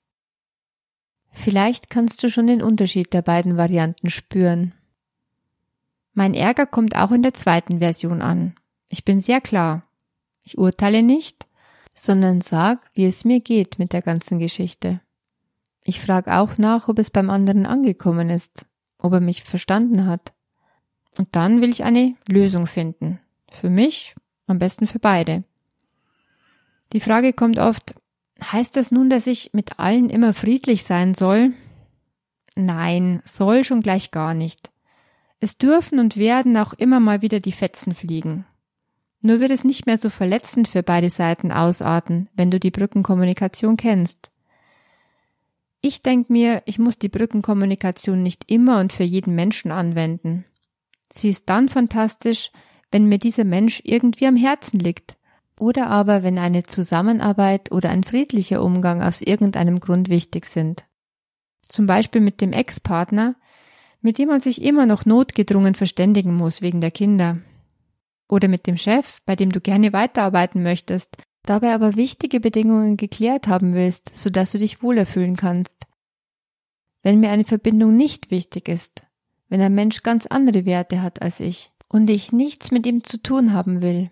Vielleicht 1.32 1.90
kannst 1.90 2.24
du 2.24 2.30
schon 2.30 2.48
den 2.48 2.62
Unterschied 2.62 3.14
der 3.14 3.22
beiden 3.22 3.58
Varianten 3.58 4.10
spüren. 4.10 4.74
Mein 6.14 6.34
Ärger 6.34 6.66
kommt 6.66 6.96
auch 6.96 7.12
in 7.12 7.22
der 7.22 7.34
zweiten 7.34 7.80
Version 7.80 8.22
an. 8.22 8.56
Ich 8.90 9.06
bin 9.06 9.22
sehr 9.22 9.40
klar. 9.42 9.84
Ich 10.44 10.58
urteile 10.58 11.04
nicht, 11.04 11.46
sondern 11.94 12.42
sag, 12.42 12.90
wie 12.94 13.06
es 13.06 13.26
mir 13.26 13.40
geht 13.40 13.80
mit 13.80 13.94
der 13.94 14.02
ganzen 14.02 14.40
Geschichte. 14.40 15.02
Ich 15.84 16.02
frage 16.02 16.36
auch 16.38 16.58
nach, 16.58 16.88
ob 16.88 17.00
es 17.00 17.12
beim 17.12 17.30
anderen 17.30 17.66
angekommen 17.66 18.30
ist, 18.30 18.66
ob 18.98 19.14
er 19.14 19.22
mich 19.22 19.44
verstanden 19.44 20.06
hat. 20.06 20.34
Und 21.18 21.36
dann 21.36 21.62
will 21.62 21.70
ich 21.70 21.84
eine 21.84 22.16
Lösung 22.28 22.68
finden. 22.68 23.20
Für 23.50 23.70
mich, 23.70 24.16
am 24.48 24.60
besten 24.60 24.88
für 24.88 25.00
beide. 25.00 25.44
Die 26.94 27.00
Frage 27.00 27.34
kommt 27.34 27.60
oft, 27.60 27.96
heißt 28.42 28.76
das 28.76 28.92
nun, 28.92 29.10
dass 29.10 29.28
ich 29.28 29.52
mit 29.54 29.80
allen 29.80 30.10
immer 30.10 30.34
friedlich 30.34 30.84
sein 30.84 31.14
soll? 31.14 31.54
Nein, 32.56 33.22
soll 33.26 33.64
schon 33.64 33.82
gleich 33.82 34.12
gar 34.12 34.34
nicht. 34.34 34.72
Es 35.40 35.58
dürfen 35.58 36.00
und 36.00 36.18
werden 36.18 36.58
auch 36.58 36.74
immer 36.74 37.00
mal 37.00 37.22
wieder 37.22 37.40
die 37.40 37.52
Fetzen 37.52 37.94
fliegen. 37.94 38.46
Nur 39.22 39.40
wird 39.40 39.52
es 39.52 39.64
nicht 39.64 39.86
mehr 39.86 39.98
so 39.98 40.10
verletzend 40.10 40.68
für 40.68 40.84
beide 40.84 41.10
Seiten 41.10 41.52
ausarten, 41.52 42.30
wenn 42.36 42.52
du 42.52 42.60
die 42.60 42.72
Brückenkommunikation 42.72 43.78
kennst. 43.78 44.32
Ich 45.82 46.02
denke 46.02 46.32
mir, 46.34 46.64
ich 46.66 46.80
muss 46.80 46.98
die 46.98 47.10
Brückenkommunikation 47.10 48.24
nicht 48.24 48.50
immer 48.50 48.80
und 48.80 48.94
für 48.94 49.04
jeden 49.04 49.36
Menschen 49.36 49.72
anwenden. 49.72 50.46
Sie 51.12 51.30
ist 51.30 51.48
dann 51.50 51.70
fantastisch, 51.70 52.52
wenn 52.92 53.08
mir 53.08 53.20
dieser 53.20 53.44
Mensch 53.44 53.82
irgendwie 53.84 54.28
am 54.28 54.36
Herzen 54.36 54.80
liegt. 54.80 55.18
Oder 55.60 55.90
aber, 55.90 56.24
wenn 56.24 56.38
eine 56.38 56.64
Zusammenarbeit 56.64 57.72
oder 57.72 57.90
ein 57.90 58.04
friedlicher 58.04 58.64
Umgang 58.64 59.02
aus 59.02 59.22
irgendeinem 59.22 59.80
Grund 59.80 60.10
wichtig 60.10 60.46
sind. 60.46 60.86
Zum 61.68 61.88
Beispiel 61.88 62.22
mit 62.22 62.42
dem 62.42 62.54
Ex-Partner, 62.54 63.36
mit 64.02 64.20
dem 64.20 64.30
man 64.30 64.40
sich 64.40 64.62
immer 64.62 64.86
noch 64.86 65.06
notgedrungen 65.06 65.74
verständigen 65.74 66.36
muss 66.36 66.62
wegen 66.62 66.82
der 66.82 66.92
Kinder 66.92 67.40
oder 68.30 68.48
mit 68.48 68.68
dem 68.68 68.78
Chef, 68.78 69.20
bei 69.26 69.36
dem 69.36 69.52
du 69.52 69.60
gerne 69.60 69.94
weiterarbeiten 69.94 70.62
möchtest, 70.62 71.18
dabei 71.44 71.74
aber 71.74 71.96
wichtige 71.96 72.40
Bedingungen 72.40 72.98
geklärt 72.98 73.48
haben 73.48 73.74
willst, 73.74 74.16
sodass 74.16 74.52
du 74.52 74.60
dich 74.60 74.84
wohler 74.84 75.06
fühlen 75.06 75.36
kannst. 75.36 75.74
Wenn 77.04 77.20
mir 77.20 77.32
eine 77.32 77.46
Verbindung 77.46 77.96
nicht 77.96 78.32
wichtig 78.32 78.68
ist, 78.68 79.04
wenn 79.50 79.62
ein 79.62 79.74
Mensch 79.74 80.04
ganz 80.04 80.26
andere 80.26 80.66
Werte 80.66 81.02
hat 81.02 81.22
als 81.22 81.40
ich 81.40 81.72
und 81.88 82.10
ich 82.10 82.32
nichts 82.32 82.72
mit 82.72 82.86
ihm 82.86 83.04
zu 83.04 83.22
tun 83.22 83.54
haben 83.54 83.82
will, 83.82 84.12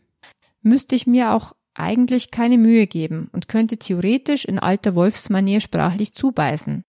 müsste 0.66 0.96
ich 0.96 1.08
mir 1.08 1.34
auch 1.34 1.54
eigentlich 1.74 2.32
keine 2.32 2.58
Mühe 2.58 2.88
geben 2.88 3.30
und 3.32 3.48
könnte 3.48 3.78
theoretisch 3.78 4.46
in 4.46 4.60
alter 4.60 4.96
Wolfsmanier 4.96 5.62
sprachlich 5.62 6.14
zubeißen. 6.14 6.84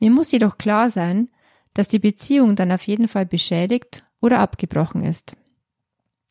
Mir 0.00 0.10
muss 0.10 0.32
jedoch 0.32 0.56
klar 0.58 0.90
sein, 0.90 1.28
dass 1.74 1.88
die 1.88 1.98
Beziehung 1.98 2.56
dann 2.56 2.72
auf 2.72 2.86
jeden 2.86 3.08
Fall 3.08 3.26
beschädigt 3.26 4.04
oder 4.20 4.38
abgebrochen 4.38 5.04
ist. 5.04 5.36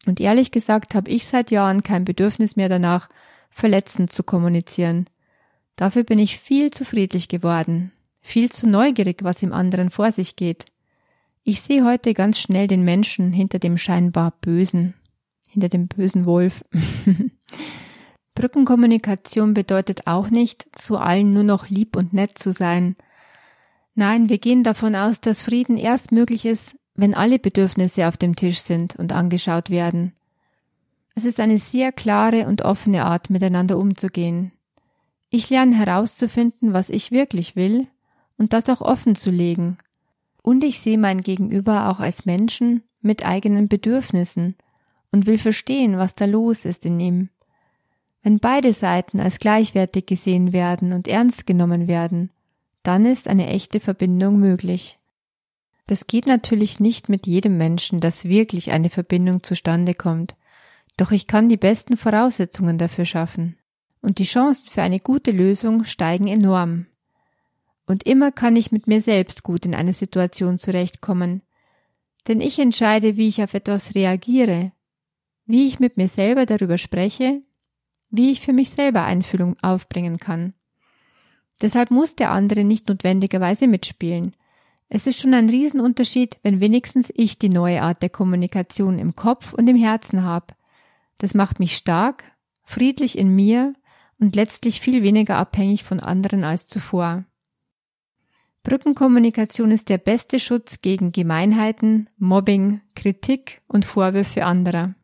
Und 0.07 0.19
ehrlich 0.19 0.51
gesagt 0.51 0.95
habe 0.95 1.11
ich 1.11 1.27
seit 1.27 1.51
Jahren 1.51 1.83
kein 1.83 2.05
Bedürfnis 2.05 2.55
mehr 2.55 2.69
danach, 2.69 3.09
verletzend 3.49 4.11
zu 4.11 4.23
kommunizieren. 4.23 5.07
Dafür 5.75 6.03
bin 6.03 6.19
ich 6.19 6.39
viel 6.39 6.71
zu 6.71 6.85
friedlich 6.85 7.27
geworden, 7.27 7.91
viel 8.19 8.51
zu 8.51 8.67
neugierig, 8.67 9.23
was 9.23 9.43
im 9.43 9.53
anderen 9.53 9.89
vor 9.89 10.11
sich 10.11 10.35
geht. 10.35 10.65
Ich 11.43 11.61
sehe 11.61 11.85
heute 11.85 12.13
ganz 12.13 12.39
schnell 12.39 12.67
den 12.67 12.83
Menschen 12.83 13.31
hinter 13.31 13.59
dem 13.59 13.77
scheinbar 13.77 14.31
Bösen, 14.41 14.93
hinter 15.53 15.69
dem 15.69 15.87
bösen 15.87 16.25
Wolf. 16.25 16.65
Brückenkommunikation 18.35 19.53
bedeutet 19.53 20.07
auch 20.07 20.29
nicht, 20.29 20.65
zu 20.73 20.97
allen 20.97 21.33
nur 21.33 21.43
noch 21.43 21.69
lieb 21.69 21.95
und 21.95 22.13
nett 22.13 22.37
zu 22.37 22.51
sein. 22.51 22.95
Nein, 23.95 24.29
wir 24.29 24.39
gehen 24.39 24.63
davon 24.63 24.95
aus, 24.95 25.21
dass 25.21 25.43
Frieden 25.43 25.77
erst 25.77 26.11
möglich 26.11 26.45
ist, 26.45 26.75
wenn 26.95 27.13
alle 27.13 27.37
Bedürfnisse 27.37 28.07
auf 28.07 28.17
dem 28.17 28.35
Tisch 28.35 28.59
sind 28.59 28.95
und 28.95 29.13
angeschaut 29.13 29.69
werden. 29.69 30.13
Es 31.15 31.25
ist 31.25 31.39
eine 31.39 31.59
sehr 31.59 31.91
klare 31.91 32.47
und 32.47 32.63
offene 32.63 33.05
Art, 33.05 33.29
miteinander 33.29 33.77
umzugehen. 33.77 34.51
Ich 35.29 35.49
lerne 35.51 35.75
herauszufinden, 35.75 36.73
was 36.73 36.89
ich 36.89 37.11
wirklich 37.11 37.55
will 37.55 37.87
und 38.37 38.53
das 38.53 38.67
auch 38.69 38.81
offen 38.81 39.15
zu 39.15 39.29
legen. 39.29 39.77
Und 40.41 40.63
ich 40.63 40.79
sehe 40.79 40.97
mein 40.97 41.21
Gegenüber 41.21 41.89
auch 41.89 41.99
als 41.99 42.25
Menschen 42.25 42.83
mit 43.01 43.25
eigenen 43.25 43.67
Bedürfnissen 43.67 44.55
und 45.13 45.27
will 45.27 45.37
verstehen, 45.37 45.97
was 45.97 46.15
da 46.15 46.25
los 46.25 46.65
ist 46.65 46.85
in 46.85 46.99
ihm. 46.99 47.29
Wenn 48.23 48.39
beide 48.39 48.73
Seiten 48.73 49.19
als 49.19 49.37
gleichwertig 49.37 50.07
gesehen 50.07 50.51
werden 50.51 50.91
und 50.91 51.07
ernst 51.07 51.45
genommen 51.45 51.87
werden, 51.87 52.31
dann 52.81 53.05
ist 53.05 53.27
eine 53.27 53.47
echte 53.47 53.79
Verbindung 53.79 54.39
möglich. 54.39 54.97
Das 55.87 56.07
geht 56.07 56.25
natürlich 56.25 56.79
nicht 56.79 57.09
mit 57.09 57.27
jedem 57.27 57.57
Menschen, 57.57 57.99
dass 57.99 58.25
wirklich 58.25 58.71
eine 58.71 58.89
Verbindung 58.89 59.43
zustande 59.43 59.93
kommt, 59.93 60.35
doch 60.97 61.11
ich 61.11 61.27
kann 61.27 61.47
die 61.47 61.57
besten 61.57 61.95
Voraussetzungen 61.95 62.77
dafür 62.77 63.05
schaffen. 63.05 63.57
Und 64.01 64.19
die 64.19 64.25
Chancen 64.25 64.67
für 64.67 64.81
eine 64.81 64.99
gute 64.99 65.31
Lösung 65.31 65.85
steigen 65.85 66.27
enorm. 66.27 66.87
Und 67.85 68.03
immer 68.03 68.31
kann 68.31 68.55
ich 68.55 68.71
mit 68.71 68.87
mir 68.87 69.01
selbst 69.01 69.43
gut 69.43 69.65
in 69.65 69.75
einer 69.75 69.93
Situation 69.93 70.57
zurechtkommen, 70.57 71.41
denn 72.27 72.41
ich 72.41 72.57
entscheide, 72.57 73.17
wie 73.17 73.27
ich 73.27 73.43
auf 73.43 73.53
etwas 73.53 73.95
reagiere, 73.95 74.71
wie 75.45 75.67
ich 75.67 75.79
mit 75.79 75.97
mir 75.97 76.07
selber 76.07 76.45
darüber 76.45 76.77
spreche, 76.77 77.41
wie 78.09 78.31
ich 78.31 78.41
für 78.41 78.53
mich 78.53 78.69
selber 78.69 79.03
Einfühlung 79.03 79.55
aufbringen 79.61 80.17
kann. 80.17 80.53
Deshalb 81.61 81.91
muss 81.91 82.15
der 82.15 82.31
andere 82.31 82.63
nicht 82.63 82.87
notwendigerweise 82.89 83.67
mitspielen. 83.67 84.35
Es 84.89 85.07
ist 85.07 85.19
schon 85.19 85.33
ein 85.33 85.49
Riesenunterschied, 85.49 86.39
wenn 86.43 86.59
wenigstens 86.59 87.11
ich 87.15 87.39
die 87.39 87.49
neue 87.49 87.81
Art 87.81 88.01
der 88.01 88.09
Kommunikation 88.09 88.99
im 88.99 89.15
Kopf 89.15 89.53
und 89.53 89.67
im 89.67 89.75
Herzen 89.75 90.23
habe. 90.23 90.53
Das 91.17 91.33
macht 91.33 91.59
mich 91.59 91.75
stark, 91.75 92.23
friedlich 92.63 93.17
in 93.17 93.29
mir 93.29 93.73
und 94.19 94.35
letztlich 94.35 94.81
viel 94.81 95.03
weniger 95.03 95.37
abhängig 95.37 95.83
von 95.83 95.99
anderen 95.99 96.43
als 96.43 96.65
zuvor. 96.65 97.25
Brückenkommunikation 98.63 99.71
ist 99.71 99.89
der 99.89 99.97
beste 99.97 100.39
Schutz 100.39 100.79
gegen 100.79 101.11
Gemeinheiten, 101.11 102.09
Mobbing, 102.17 102.81
Kritik 102.95 103.61
und 103.67 103.83
Vorwürfe 103.83 104.45
anderer. 104.45 104.95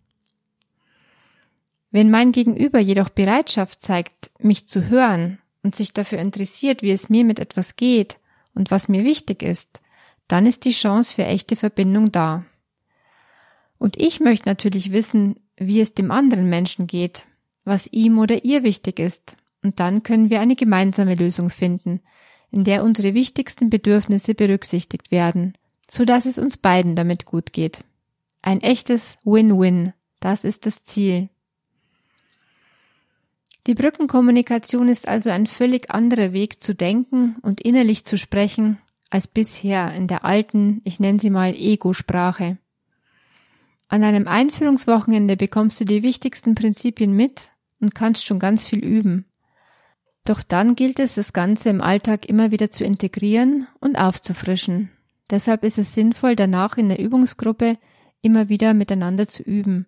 Wenn 1.91 2.11
mein 2.11 2.31
Gegenüber 2.31 2.79
jedoch 2.79 3.09
Bereitschaft 3.09 3.81
zeigt, 3.81 4.31
mich 4.39 4.67
zu 4.67 4.89
hören 4.89 5.39
und 5.63 5.75
sich 5.75 5.93
dafür 5.93 6.19
interessiert, 6.19 6.81
wie 6.81 6.91
es 6.91 7.09
mir 7.09 7.23
mit 7.23 7.39
etwas 7.39 7.75
geht 7.75 8.19
und 8.53 8.71
was 8.71 8.87
mir 8.87 9.03
wichtig 9.03 9.41
ist, 9.41 9.81
dann 10.27 10.45
ist 10.45 10.65
die 10.65 10.71
Chance 10.71 11.15
für 11.15 11.25
echte 11.25 11.55
Verbindung 11.55 12.11
da. 12.11 12.45
Und 13.79 13.99
ich 13.99 14.19
möchte 14.19 14.47
natürlich 14.47 14.91
wissen, 14.91 15.39
wie 15.57 15.81
es 15.81 15.93
dem 15.93 16.11
anderen 16.11 16.47
Menschen 16.47 16.85
geht, 16.85 17.25
was 17.65 17.87
ihm 17.91 18.19
oder 18.19 18.45
ihr 18.45 18.63
wichtig 18.63 18.99
ist, 18.99 19.35
und 19.63 19.79
dann 19.79 20.03
können 20.03 20.29
wir 20.29 20.39
eine 20.39 20.55
gemeinsame 20.55 21.15
Lösung 21.15 21.49
finden, 21.49 22.01
in 22.51 22.63
der 22.63 22.83
unsere 22.83 23.13
wichtigsten 23.13 23.69
Bedürfnisse 23.69 24.35
berücksichtigt 24.35 25.11
werden, 25.11 25.53
so 25.89 26.05
dass 26.05 26.25
es 26.25 26.37
uns 26.37 26.57
beiden 26.57 26.95
damit 26.95 27.25
gut 27.25 27.51
geht. 27.51 27.83
Ein 28.41 28.61
echtes 28.61 29.17
Win-Win, 29.23 29.93
das 30.19 30.45
ist 30.45 30.65
das 30.65 30.83
Ziel. 30.83 31.29
Die 33.69 33.75
Brückenkommunikation 33.75 34.89
ist 34.89 35.07
also 35.07 35.29
ein 35.29 35.45
völlig 35.45 35.91
anderer 35.91 36.33
Weg 36.33 36.63
zu 36.63 36.73
denken 36.73 37.35
und 37.43 37.61
innerlich 37.61 38.03
zu 38.03 38.17
sprechen 38.17 38.79
als 39.11 39.27
bisher 39.27 39.93
in 39.93 40.07
der 40.07 40.25
alten, 40.25 40.81
ich 40.85 40.99
nenne 40.99 41.19
sie 41.19 41.29
mal 41.29 41.53
Ego-Sprache. 41.53 42.57
An 43.87 44.03
einem 44.03 44.27
Einführungswochenende 44.27 45.37
bekommst 45.37 45.79
du 45.79 45.85
die 45.85 46.01
wichtigsten 46.01 46.55
Prinzipien 46.55 47.13
mit 47.13 47.51
und 47.79 47.93
kannst 47.93 48.25
schon 48.25 48.39
ganz 48.39 48.63
viel 48.63 48.83
üben. 48.83 49.25
Doch 50.25 50.41
dann 50.41 50.73
gilt 50.73 50.97
es, 50.97 51.13
das 51.13 51.31
Ganze 51.31 51.69
im 51.69 51.81
Alltag 51.81 52.27
immer 52.27 52.49
wieder 52.49 52.71
zu 52.71 52.83
integrieren 52.83 53.67
und 53.79 53.97
aufzufrischen. 53.97 54.89
Deshalb 55.29 55.63
ist 55.63 55.77
es 55.77 55.93
sinnvoll, 55.93 56.35
danach 56.35 56.77
in 56.77 56.89
der 56.89 56.97
Übungsgruppe 56.97 57.77
immer 58.23 58.49
wieder 58.49 58.73
miteinander 58.73 59.27
zu 59.27 59.43
üben. 59.43 59.85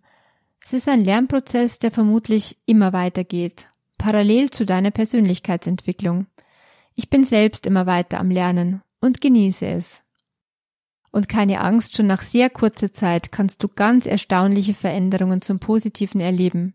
Es 0.63 0.73
ist 0.73 0.87
ein 0.87 1.03
Lernprozess, 1.03 1.79
der 1.79 1.89
vermutlich 1.89 2.57
immer 2.67 2.93
weitergeht, 2.93 3.65
parallel 4.01 4.49
zu 4.49 4.65
deiner 4.65 4.89
Persönlichkeitsentwicklung. 4.89 6.25
Ich 6.95 7.11
bin 7.11 7.23
selbst 7.23 7.67
immer 7.67 7.85
weiter 7.85 8.19
am 8.19 8.31
Lernen 8.31 8.81
und 8.99 9.21
genieße 9.21 9.67
es. 9.67 10.01
Und 11.11 11.29
keine 11.29 11.61
Angst, 11.61 11.95
schon 11.95 12.07
nach 12.07 12.23
sehr 12.23 12.49
kurzer 12.49 12.91
Zeit 12.91 13.31
kannst 13.31 13.61
du 13.61 13.67
ganz 13.67 14.07
erstaunliche 14.07 14.73
Veränderungen 14.73 15.43
zum 15.43 15.59
Positiven 15.59 16.19
erleben. 16.19 16.73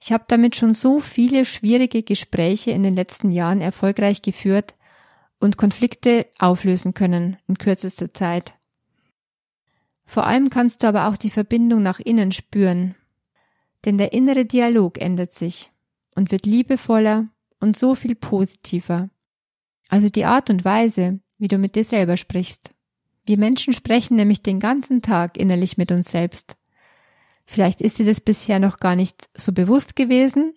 Ich 0.00 0.12
habe 0.12 0.24
damit 0.28 0.54
schon 0.54 0.74
so 0.74 1.00
viele 1.00 1.44
schwierige 1.44 2.04
Gespräche 2.04 2.70
in 2.70 2.84
den 2.84 2.94
letzten 2.94 3.32
Jahren 3.32 3.60
erfolgreich 3.60 4.22
geführt 4.22 4.76
und 5.40 5.56
Konflikte 5.56 6.28
auflösen 6.38 6.94
können 6.94 7.36
in 7.48 7.58
kürzester 7.58 8.14
Zeit. 8.14 8.54
Vor 10.04 10.24
allem 10.24 10.50
kannst 10.50 10.84
du 10.84 10.86
aber 10.86 11.08
auch 11.08 11.16
die 11.16 11.30
Verbindung 11.30 11.82
nach 11.82 11.98
innen 11.98 12.30
spüren, 12.30 12.94
denn 13.84 13.98
der 13.98 14.12
innere 14.12 14.44
Dialog 14.44 15.00
ändert 15.00 15.34
sich 15.34 15.72
und 16.14 16.30
wird 16.30 16.46
liebevoller 16.46 17.28
und 17.60 17.76
so 17.76 17.94
viel 17.94 18.14
positiver. 18.14 19.10
Also 19.88 20.08
die 20.08 20.24
Art 20.24 20.50
und 20.50 20.64
Weise, 20.64 21.20
wie 21.38 21.48
du 21.48 21.58
mit 21.58 21.74
dir 21.74 21.84
selber 21.84 22.16
sprichst. 22.16 22.72
Wir 23.24 23.38
Menschen 23.38 23.72
sprechen 23.72 24.16
nämlich 24.16 24.42
den 24.42 24.60
ganzen 24.60 25.02
Tag 25.02 25.36
innerlich 25.36 25.76
mit 25.76 25.92
uns 25.92 26.10
selbst. 26.10 26.56
Vielleicht 27.46 27.80
ist 27.80 27.98
dir 27.98 28.06
das 28.06 28.20
bisher 28.20 28.60
noch 28.60 28.78
gar 28.78 28.96
nicht 28.96 29.28
so 29.34 29.52
bewusst 29.52 29.96
gewesen. 29.96 30.54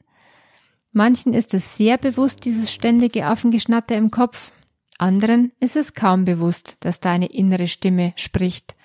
Manchen 0.91 1.33
ist 1.33 1.53
es 1.53 1.75
sehr 1.75 1.97
bewusst, 1.97 2.45
dieses 2.45 2.71
ständige 2.71 3.25
Affengeschnatter 3.25 3.95
im 3.95 4.11
Kopf. 4.11 4.51
Anderen 4.99 5.51
ist 5.59 5.75
es 5.75 5.93
kaum 5.93 6.23
bewusst, 6.23 6.77
dass 6.81 6.99
deine 6.99 7.25
innere 7.25 7.67
Stimme 7.67 8.13
spricht. 8.15 8.75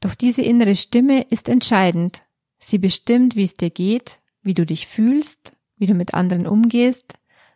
Doch 0.00 0.14
diese 0.14 0.42
innere 0.42 0.76
Stimme 0.76 1.22
ist 1.22 1.48
entscheidend. 1.48 2.22
Sie 2.58 2.78
bestimmt, 2.78 3.36
wie 3.36 3.44
es 3.44 3.54
dir 3.54 3.70
geht, 3.70 4.18
wie 4.42 4.54
du 4.54 4.66
dich 4.66 4.86
fühlst, 4.86 5.55
wie 5.78 5.86
du 5.86 5.94
mit 5.94 6.14
anderen 6.14 6.46
umgehst, 6.46 7.14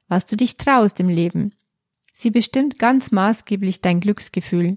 was 0.08 0.26
du 0.26 0.36
dich 0.36 0.56
traust 0.56 1.00
im 1.00 1.08
Leben. 1.08 1.52
Sie 2.14 2.30
bestimmt 2.30 2.78
ganz 2.78 3.12
maßgeblich 3.12 3.80
dein 3.80 4.00
Glücksgefühl. 4.00 4.76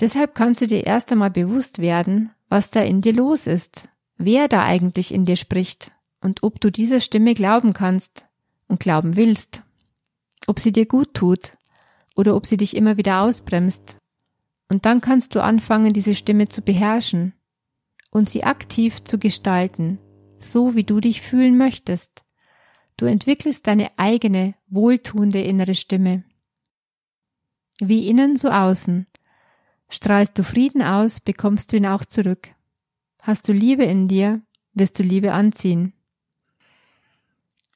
Deshalb 0.00 0.34
kannst 0.34 0.62
du 0.62 0.66
dir 0.66 0.84
erst 0.84 1.12
einmal 1.12 1.30
bewusst 1.30 1.78
werden, 1.78 2.30
was 2.48 2.70
da 2.70 2.82
in 2.82 3.00
dir 3.00 3.12
los 3.12 3.46
ist, 3.46 3.88
wer 4.16 4.48
da 4.48 4.64
eigentlich 4.64 5.12
in 5.12 5.24
dir 5.24 5.36
spricht 5.36 5.92
und 6.20 6.42
ob 6.42 6.60
du 6.60 6.70
dieser 6.70 7.00
Stimme 7.00 7.34
glauben 7.34 7.72
kannst 7.72 8.26
und 8.66 8.80
glauben 8.80 9.16
willst, 9.16 9.62
ob 10.46 10.58
sie 10.58 10.72
dir 10.72 10.86
gut 10.86 11.14
tut 11.14 11.52
oder 12.16 12.34
ob 12.34 12.46
sie 12.46 12.56
dich 12.56 12.76
immer 12.76 12.96
wieder 12.96 13.20
ausbremst. 13.20 13.96
Und 14.68 14.86
dann 14.86 15.00
kannst 15.00 15.34
du 15.34 15.42
anfangen, 15.42 15.92
diese 15.92 16.14
Stimme 16.14 16.48
zu 16.48 16.62
beherrschen 16.62 17.34
und 18.10 18.30
sie 18.30 18.44
aktiv 18.44 19.04
zu 19.04 19.18
gestalten, 19.18 19.98
so 20.40 20.74
wie 20.74 20.84
du 20.84 21.00
dich 21.00 21.22
fühlen 21.22 21.56
möchtest. 21.56 22.24
Du 22.96 23.06
entwickelst 23.06 23.66
deine 23.66 23.90
eigene, 23.98 24.54
wohltuende 24.68 25.40
innere 25.40 25.74
Stimme. 25.74 26.24
Wie 27.78 28.08
innen 28.08 28.36
so 28.36 28.50
außen, 28.50 29.06
Strahlst 29.90 30.38
du 30.38 30.44
Frieden 30.44 30.82
aus, 30.82 31.18
bekommst 31.20 31.72
du 31.72 31.76
ihn 31.76 31.86
auch 31.86 32.04
zurück. 32.04 32.48
Hast 33.18 33.48
du 33.48 33.52
Liebe 33.52 33.82
in 33.84 34.06
dir, 34.06 34.40
wirst 34.72 34.98
du 34.98 35.02
Liebe 35.02 35.32
anziehen. 35.32 35.92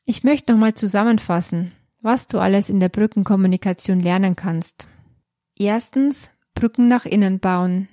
Ich 0.05 0.23
möchte 0.23 0.53
nochmal 0.53 0.75
zusammenfassen, 0.75 1.73
was 2.03 2.29
du 2.29 2.39
alles 2.39 2.71
in 2.71 2.79
der 2.79 2.89
Brückenkommunikation 2.89 3.99
lernen 3.99 4.37
kannst. 4.37 4.87
Erstens, 5.59 6.31
Brücken 6.55 6.87
nach 6.87 7.05
innen 7.05 7.41
bauen, 7.41 7.89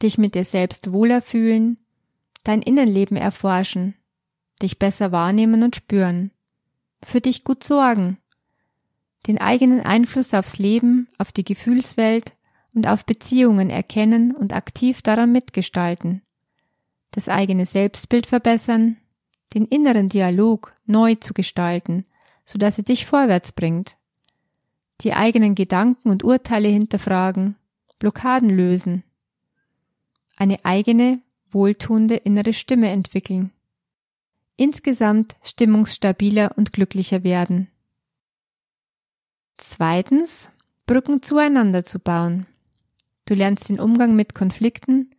dich 0.00 0.16
mit 0.16 0.34
dir 0.34 0.46
selbst 0.46 0.90
wohler 0.90 1.20
fühlen, 1.20 1.76
dein 2.44 2.62
Innenleben 2.62 3.16
erforschen, 3.16 3.94
dich 4.60 4.78
besser 4.78 5.12
wahrnehmen 5.12 5.62
und 5.62 5.76
spüren, 5.76 6.30
für 7.02 7.20
dich 7.20 7.44
gut 7.44 7.64
sorgen, 7.64 8.18
den 9.26 9.38
eigenen 9.38 9.80
Einfluss 9.80 10.34
aufs 10.34 10.58
Leben, 10.58 11.08
auf 11.18 11.32
die 11.32 11.44
Gefühlswelt 11.44 12.32
und 12.74 12.86
auf 12.86 13.04
Beziehungen 13.04 13.70
erkennen 13.70 14.34
und 14.34 14.52
aktiv 14.52 15.02
daran 15.02 15.32
mitgestalten, 15.32 16.22
das 17.10 17.28
eigene 17.28 17.66
Selbstbild 17.66 18.26
verbessern, 18.26 18.96
den 19.54 19.66
inneren 19.66 20.08
Dialog 20.08 20.72
neu 20.86 21.14
zu 21.16 21.34
gestalten, 21.34 22.06
so 22.44 22.58
dass 22.58 22.78
er 22.78 22.84
dich 22.84 23.06
vorwärts 23.06 23.52
bringt, 23.52 23.96
die 25.02 25.12
eigenen 25.12 25.54
Gedanken 25.54 26.10
und 26.10 26.24
Urteile 26.24 26.68
hinterfragen, 26.68 27.56
Blockaden 27.98 28.50
lösen, 28.50 29.04
eine 30.36 30.64
eigene, 30.64 31.20
wohltuende 31.52 32.16
innere 32.16 32.52
Stimme 32.52 32.90
entwickeln, 32.90 33.52
insgesamt 34.56 35.36
stimmungsstabiler 35.42 36.52
und 36.56 36.72
glücklicher 36.72 37.24
werden. 37.24 37.68
Zweitens, 39.56 40.48
Brücken 40.86 41.22
zueinander 41.22 41.84
zu 41.84 41.98
bauen. 41.98 42.46
Du 43.26 43.34
lernst 43.34 43.68
den 43.68 43.78
Umgang 43.78 44.16
mit 44.16 44.34
Konflikten, 44.34 45.10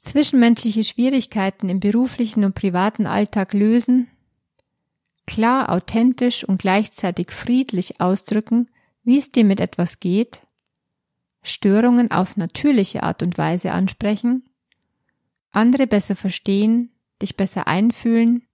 zwischenmenschliche 0.00 0.84
Schwierigkeiten 0.84 1.68
im 1.68 1.80
beruflichen 1.80 2.44
und 2.44 2.54
privaten 2.54 3.06
Alltag 3.06 3.52
lösen, 3.52 4.08
klar, 5.26 5.70
authentisch 5.70 6.44
und 6.44 6.58
gleichzeitig 6.58 7.30
friedlich 7.30 8.00
ausdrücken, 8.00 8.68
wie 9.02 9.18
es 9.18 9.32
dir 9.32 9.44
mit 9.44 9.60
etwas 9.60 10.00
geht, 10.00 10.40
Störungen 11.42 12.10
auf 12.10 12.36
natürliche 12.36 13.02
Art 13.02 13.22
und 13.22 13.36
Weise 13.36 13.72
ansprechen, 13.72 14.48
andere 15.56 15.86
besser 15.86 16.16
verstehen, 16.16 16.90
dich 17.20 17.36
besser 17.36 17.66
einfühlen, 17.66 18.46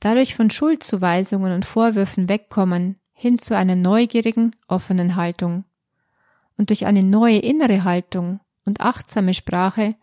Dadurch 0.00 0.34
von 0.34 0.50
Schuldzuweisungen 0.50 1.52
und 1.52 1.64
Vorwürfen 1.64 2.28
wegkommen 2.28 2.96
hin 3.12 3.38
zu 3.38 3.56
einer 3.56 3.76
neugierigen, 3.76 4.54
offenen 4.68 5.16
Haltung. 5.16 5.64
Und 6.58 6.70
durch 6.70 6.86
eine 6.86 7.02
neue 7.02 7.38
innere 7.38 7.84
Haltung 7.84 8.40
und 8.64 8.80
achtsame 8.80 9.34
Sprache 9.34 9.94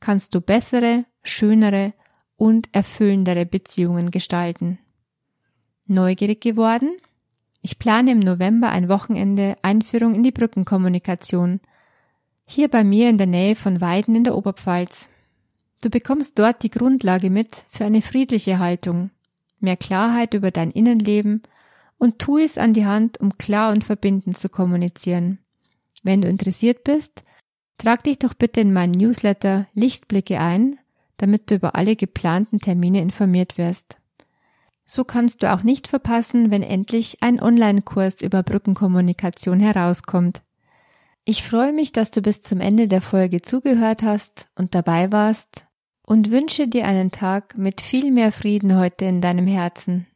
kannst 0.00 0.34
du 0.34 0.40
bessere, 0.40 1.06
schönere 1.22 1.94
und 2.36 2.68
erfüllendere 2.72 3.46
Beziehungen 3.46 4.10
gestalten. 4.10 4.78
Neugierig 5.86 6.40
geworden? 6.40 6.96
Ich 7.62 7.78
plane 7.78 8.12
im 8.12 8.20
November 8.20 8.68
ein 8.68 8.88
Wochenende 8.88 9.56
Einführung 9.62 10.14
in 10.14 10.22
die 10.22 10.30
Brückenkommunikation. 10.30 11.60
Hier 12.44 12.68
bei 12.68 12.84
mir 12.84 13.08
in 13.08 13.18
der 13.18 13.26
Nähe 13.26 13.56
von 13.56 13.80
Weiden 13.80 14.14
in 14.14 14.24
der 14.24 14.36
Oberpfalz. 14.36 15.08
Du 15.80 15.90
bekommst 15.90 16.38
dort 16.38 16.62
die 16.64 16.70
Grundlage 16.70 17.30
mit 17.30 17.64
für 17.68 17.84
eine 17.84 18.02
friedliche 18.02 18.58
Haltung, 18.58 19.10
mehr 19.60 19.76
Klarheit 19.76 20.34
über 20.34 20.50
dein 20.50 20.72
Innenleben 20.72 21.42
und 21.98 22.18
Tools 22.18 22.58
an 22.58 22.72
die 22.72 22.84
Hand, 22.86 23.20
um 23.20 23.38
klar 23.38 23.72
und 23.72 23.84
verbindend 23.84 24.38
zu 24.38 24.48
kommunizieren. 24.48 25.38
Wenn 26.02 26.20
du 26.20 26.28
interessiert 26.28 26.82
bist, 26.82 27.22
trag 27.76 28.02
dich 28.02 28.18
doch 28.18 28.34
bitte 28.34 28.60
in 28.60 28.72
meinen 28.72 28.92
Newsletter 28.92 29.66
Lichtblicke 29.72 30.40
ein, 30.40 30.78
damit 31.16 31.50
du 31.50 31.56
über 31.56 31.76
alle 31.76 31.94
geplanten 31.94 32.58
Termine 32.58 33.00
informiert 33.00 33.56
wirst. 33.56 33.98
So 34.84 35.04
kannst 35.04 35.42
du 35.42 35.52
auch 35.52 35.62
nicht 35.62 35.86
verpassen, 35.86 36.50
wenn 36.50 36.62
endlich 36.62 37.18
ein 37.20 37.40
Online-Kurs 37.40 38.22
über 38.22 38.42
Brückenkommunikation 38.42 39.60
herauskommt. 39.60 40.42
Ich 41.24 41.42
freue 41.42 41.72
mich, 41.72 41.92
dass 41.92 42.10
du 42.10 42.22
bis 42.22 42.40
zum 42.42 42.60
Ende 42.60 42.88
der 42.88 43.02
Folge 43.02 43.42
zugehört 43.42 44.02
hast 44.02 44.48
und 44.56 44.74
dabei 44.74 45.12
warst 45.12 45.67
und 46.08 46.30
wünsche 46.30 46.66
dir 46.66 46.86
einen 46.86 47.10
Tag 47.10 47.56
mit 47.58 47.80
viel 47.82 48.10
mehr 48.10 48.32
Frieden 48.32 48.78
heute 48.78 49.04
in 49.04 49.20
deinem 49.20 49.46
Herzen. 49.46 50.06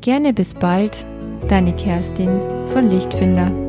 Gerne 0.00 0.32
bis 0.32 0.54
bald, 0.54 1.04
deine 1.48 1.74
Kerstin 1.76 2.40
von 2.72 2.90
Lichtfinder. 2.90 3.67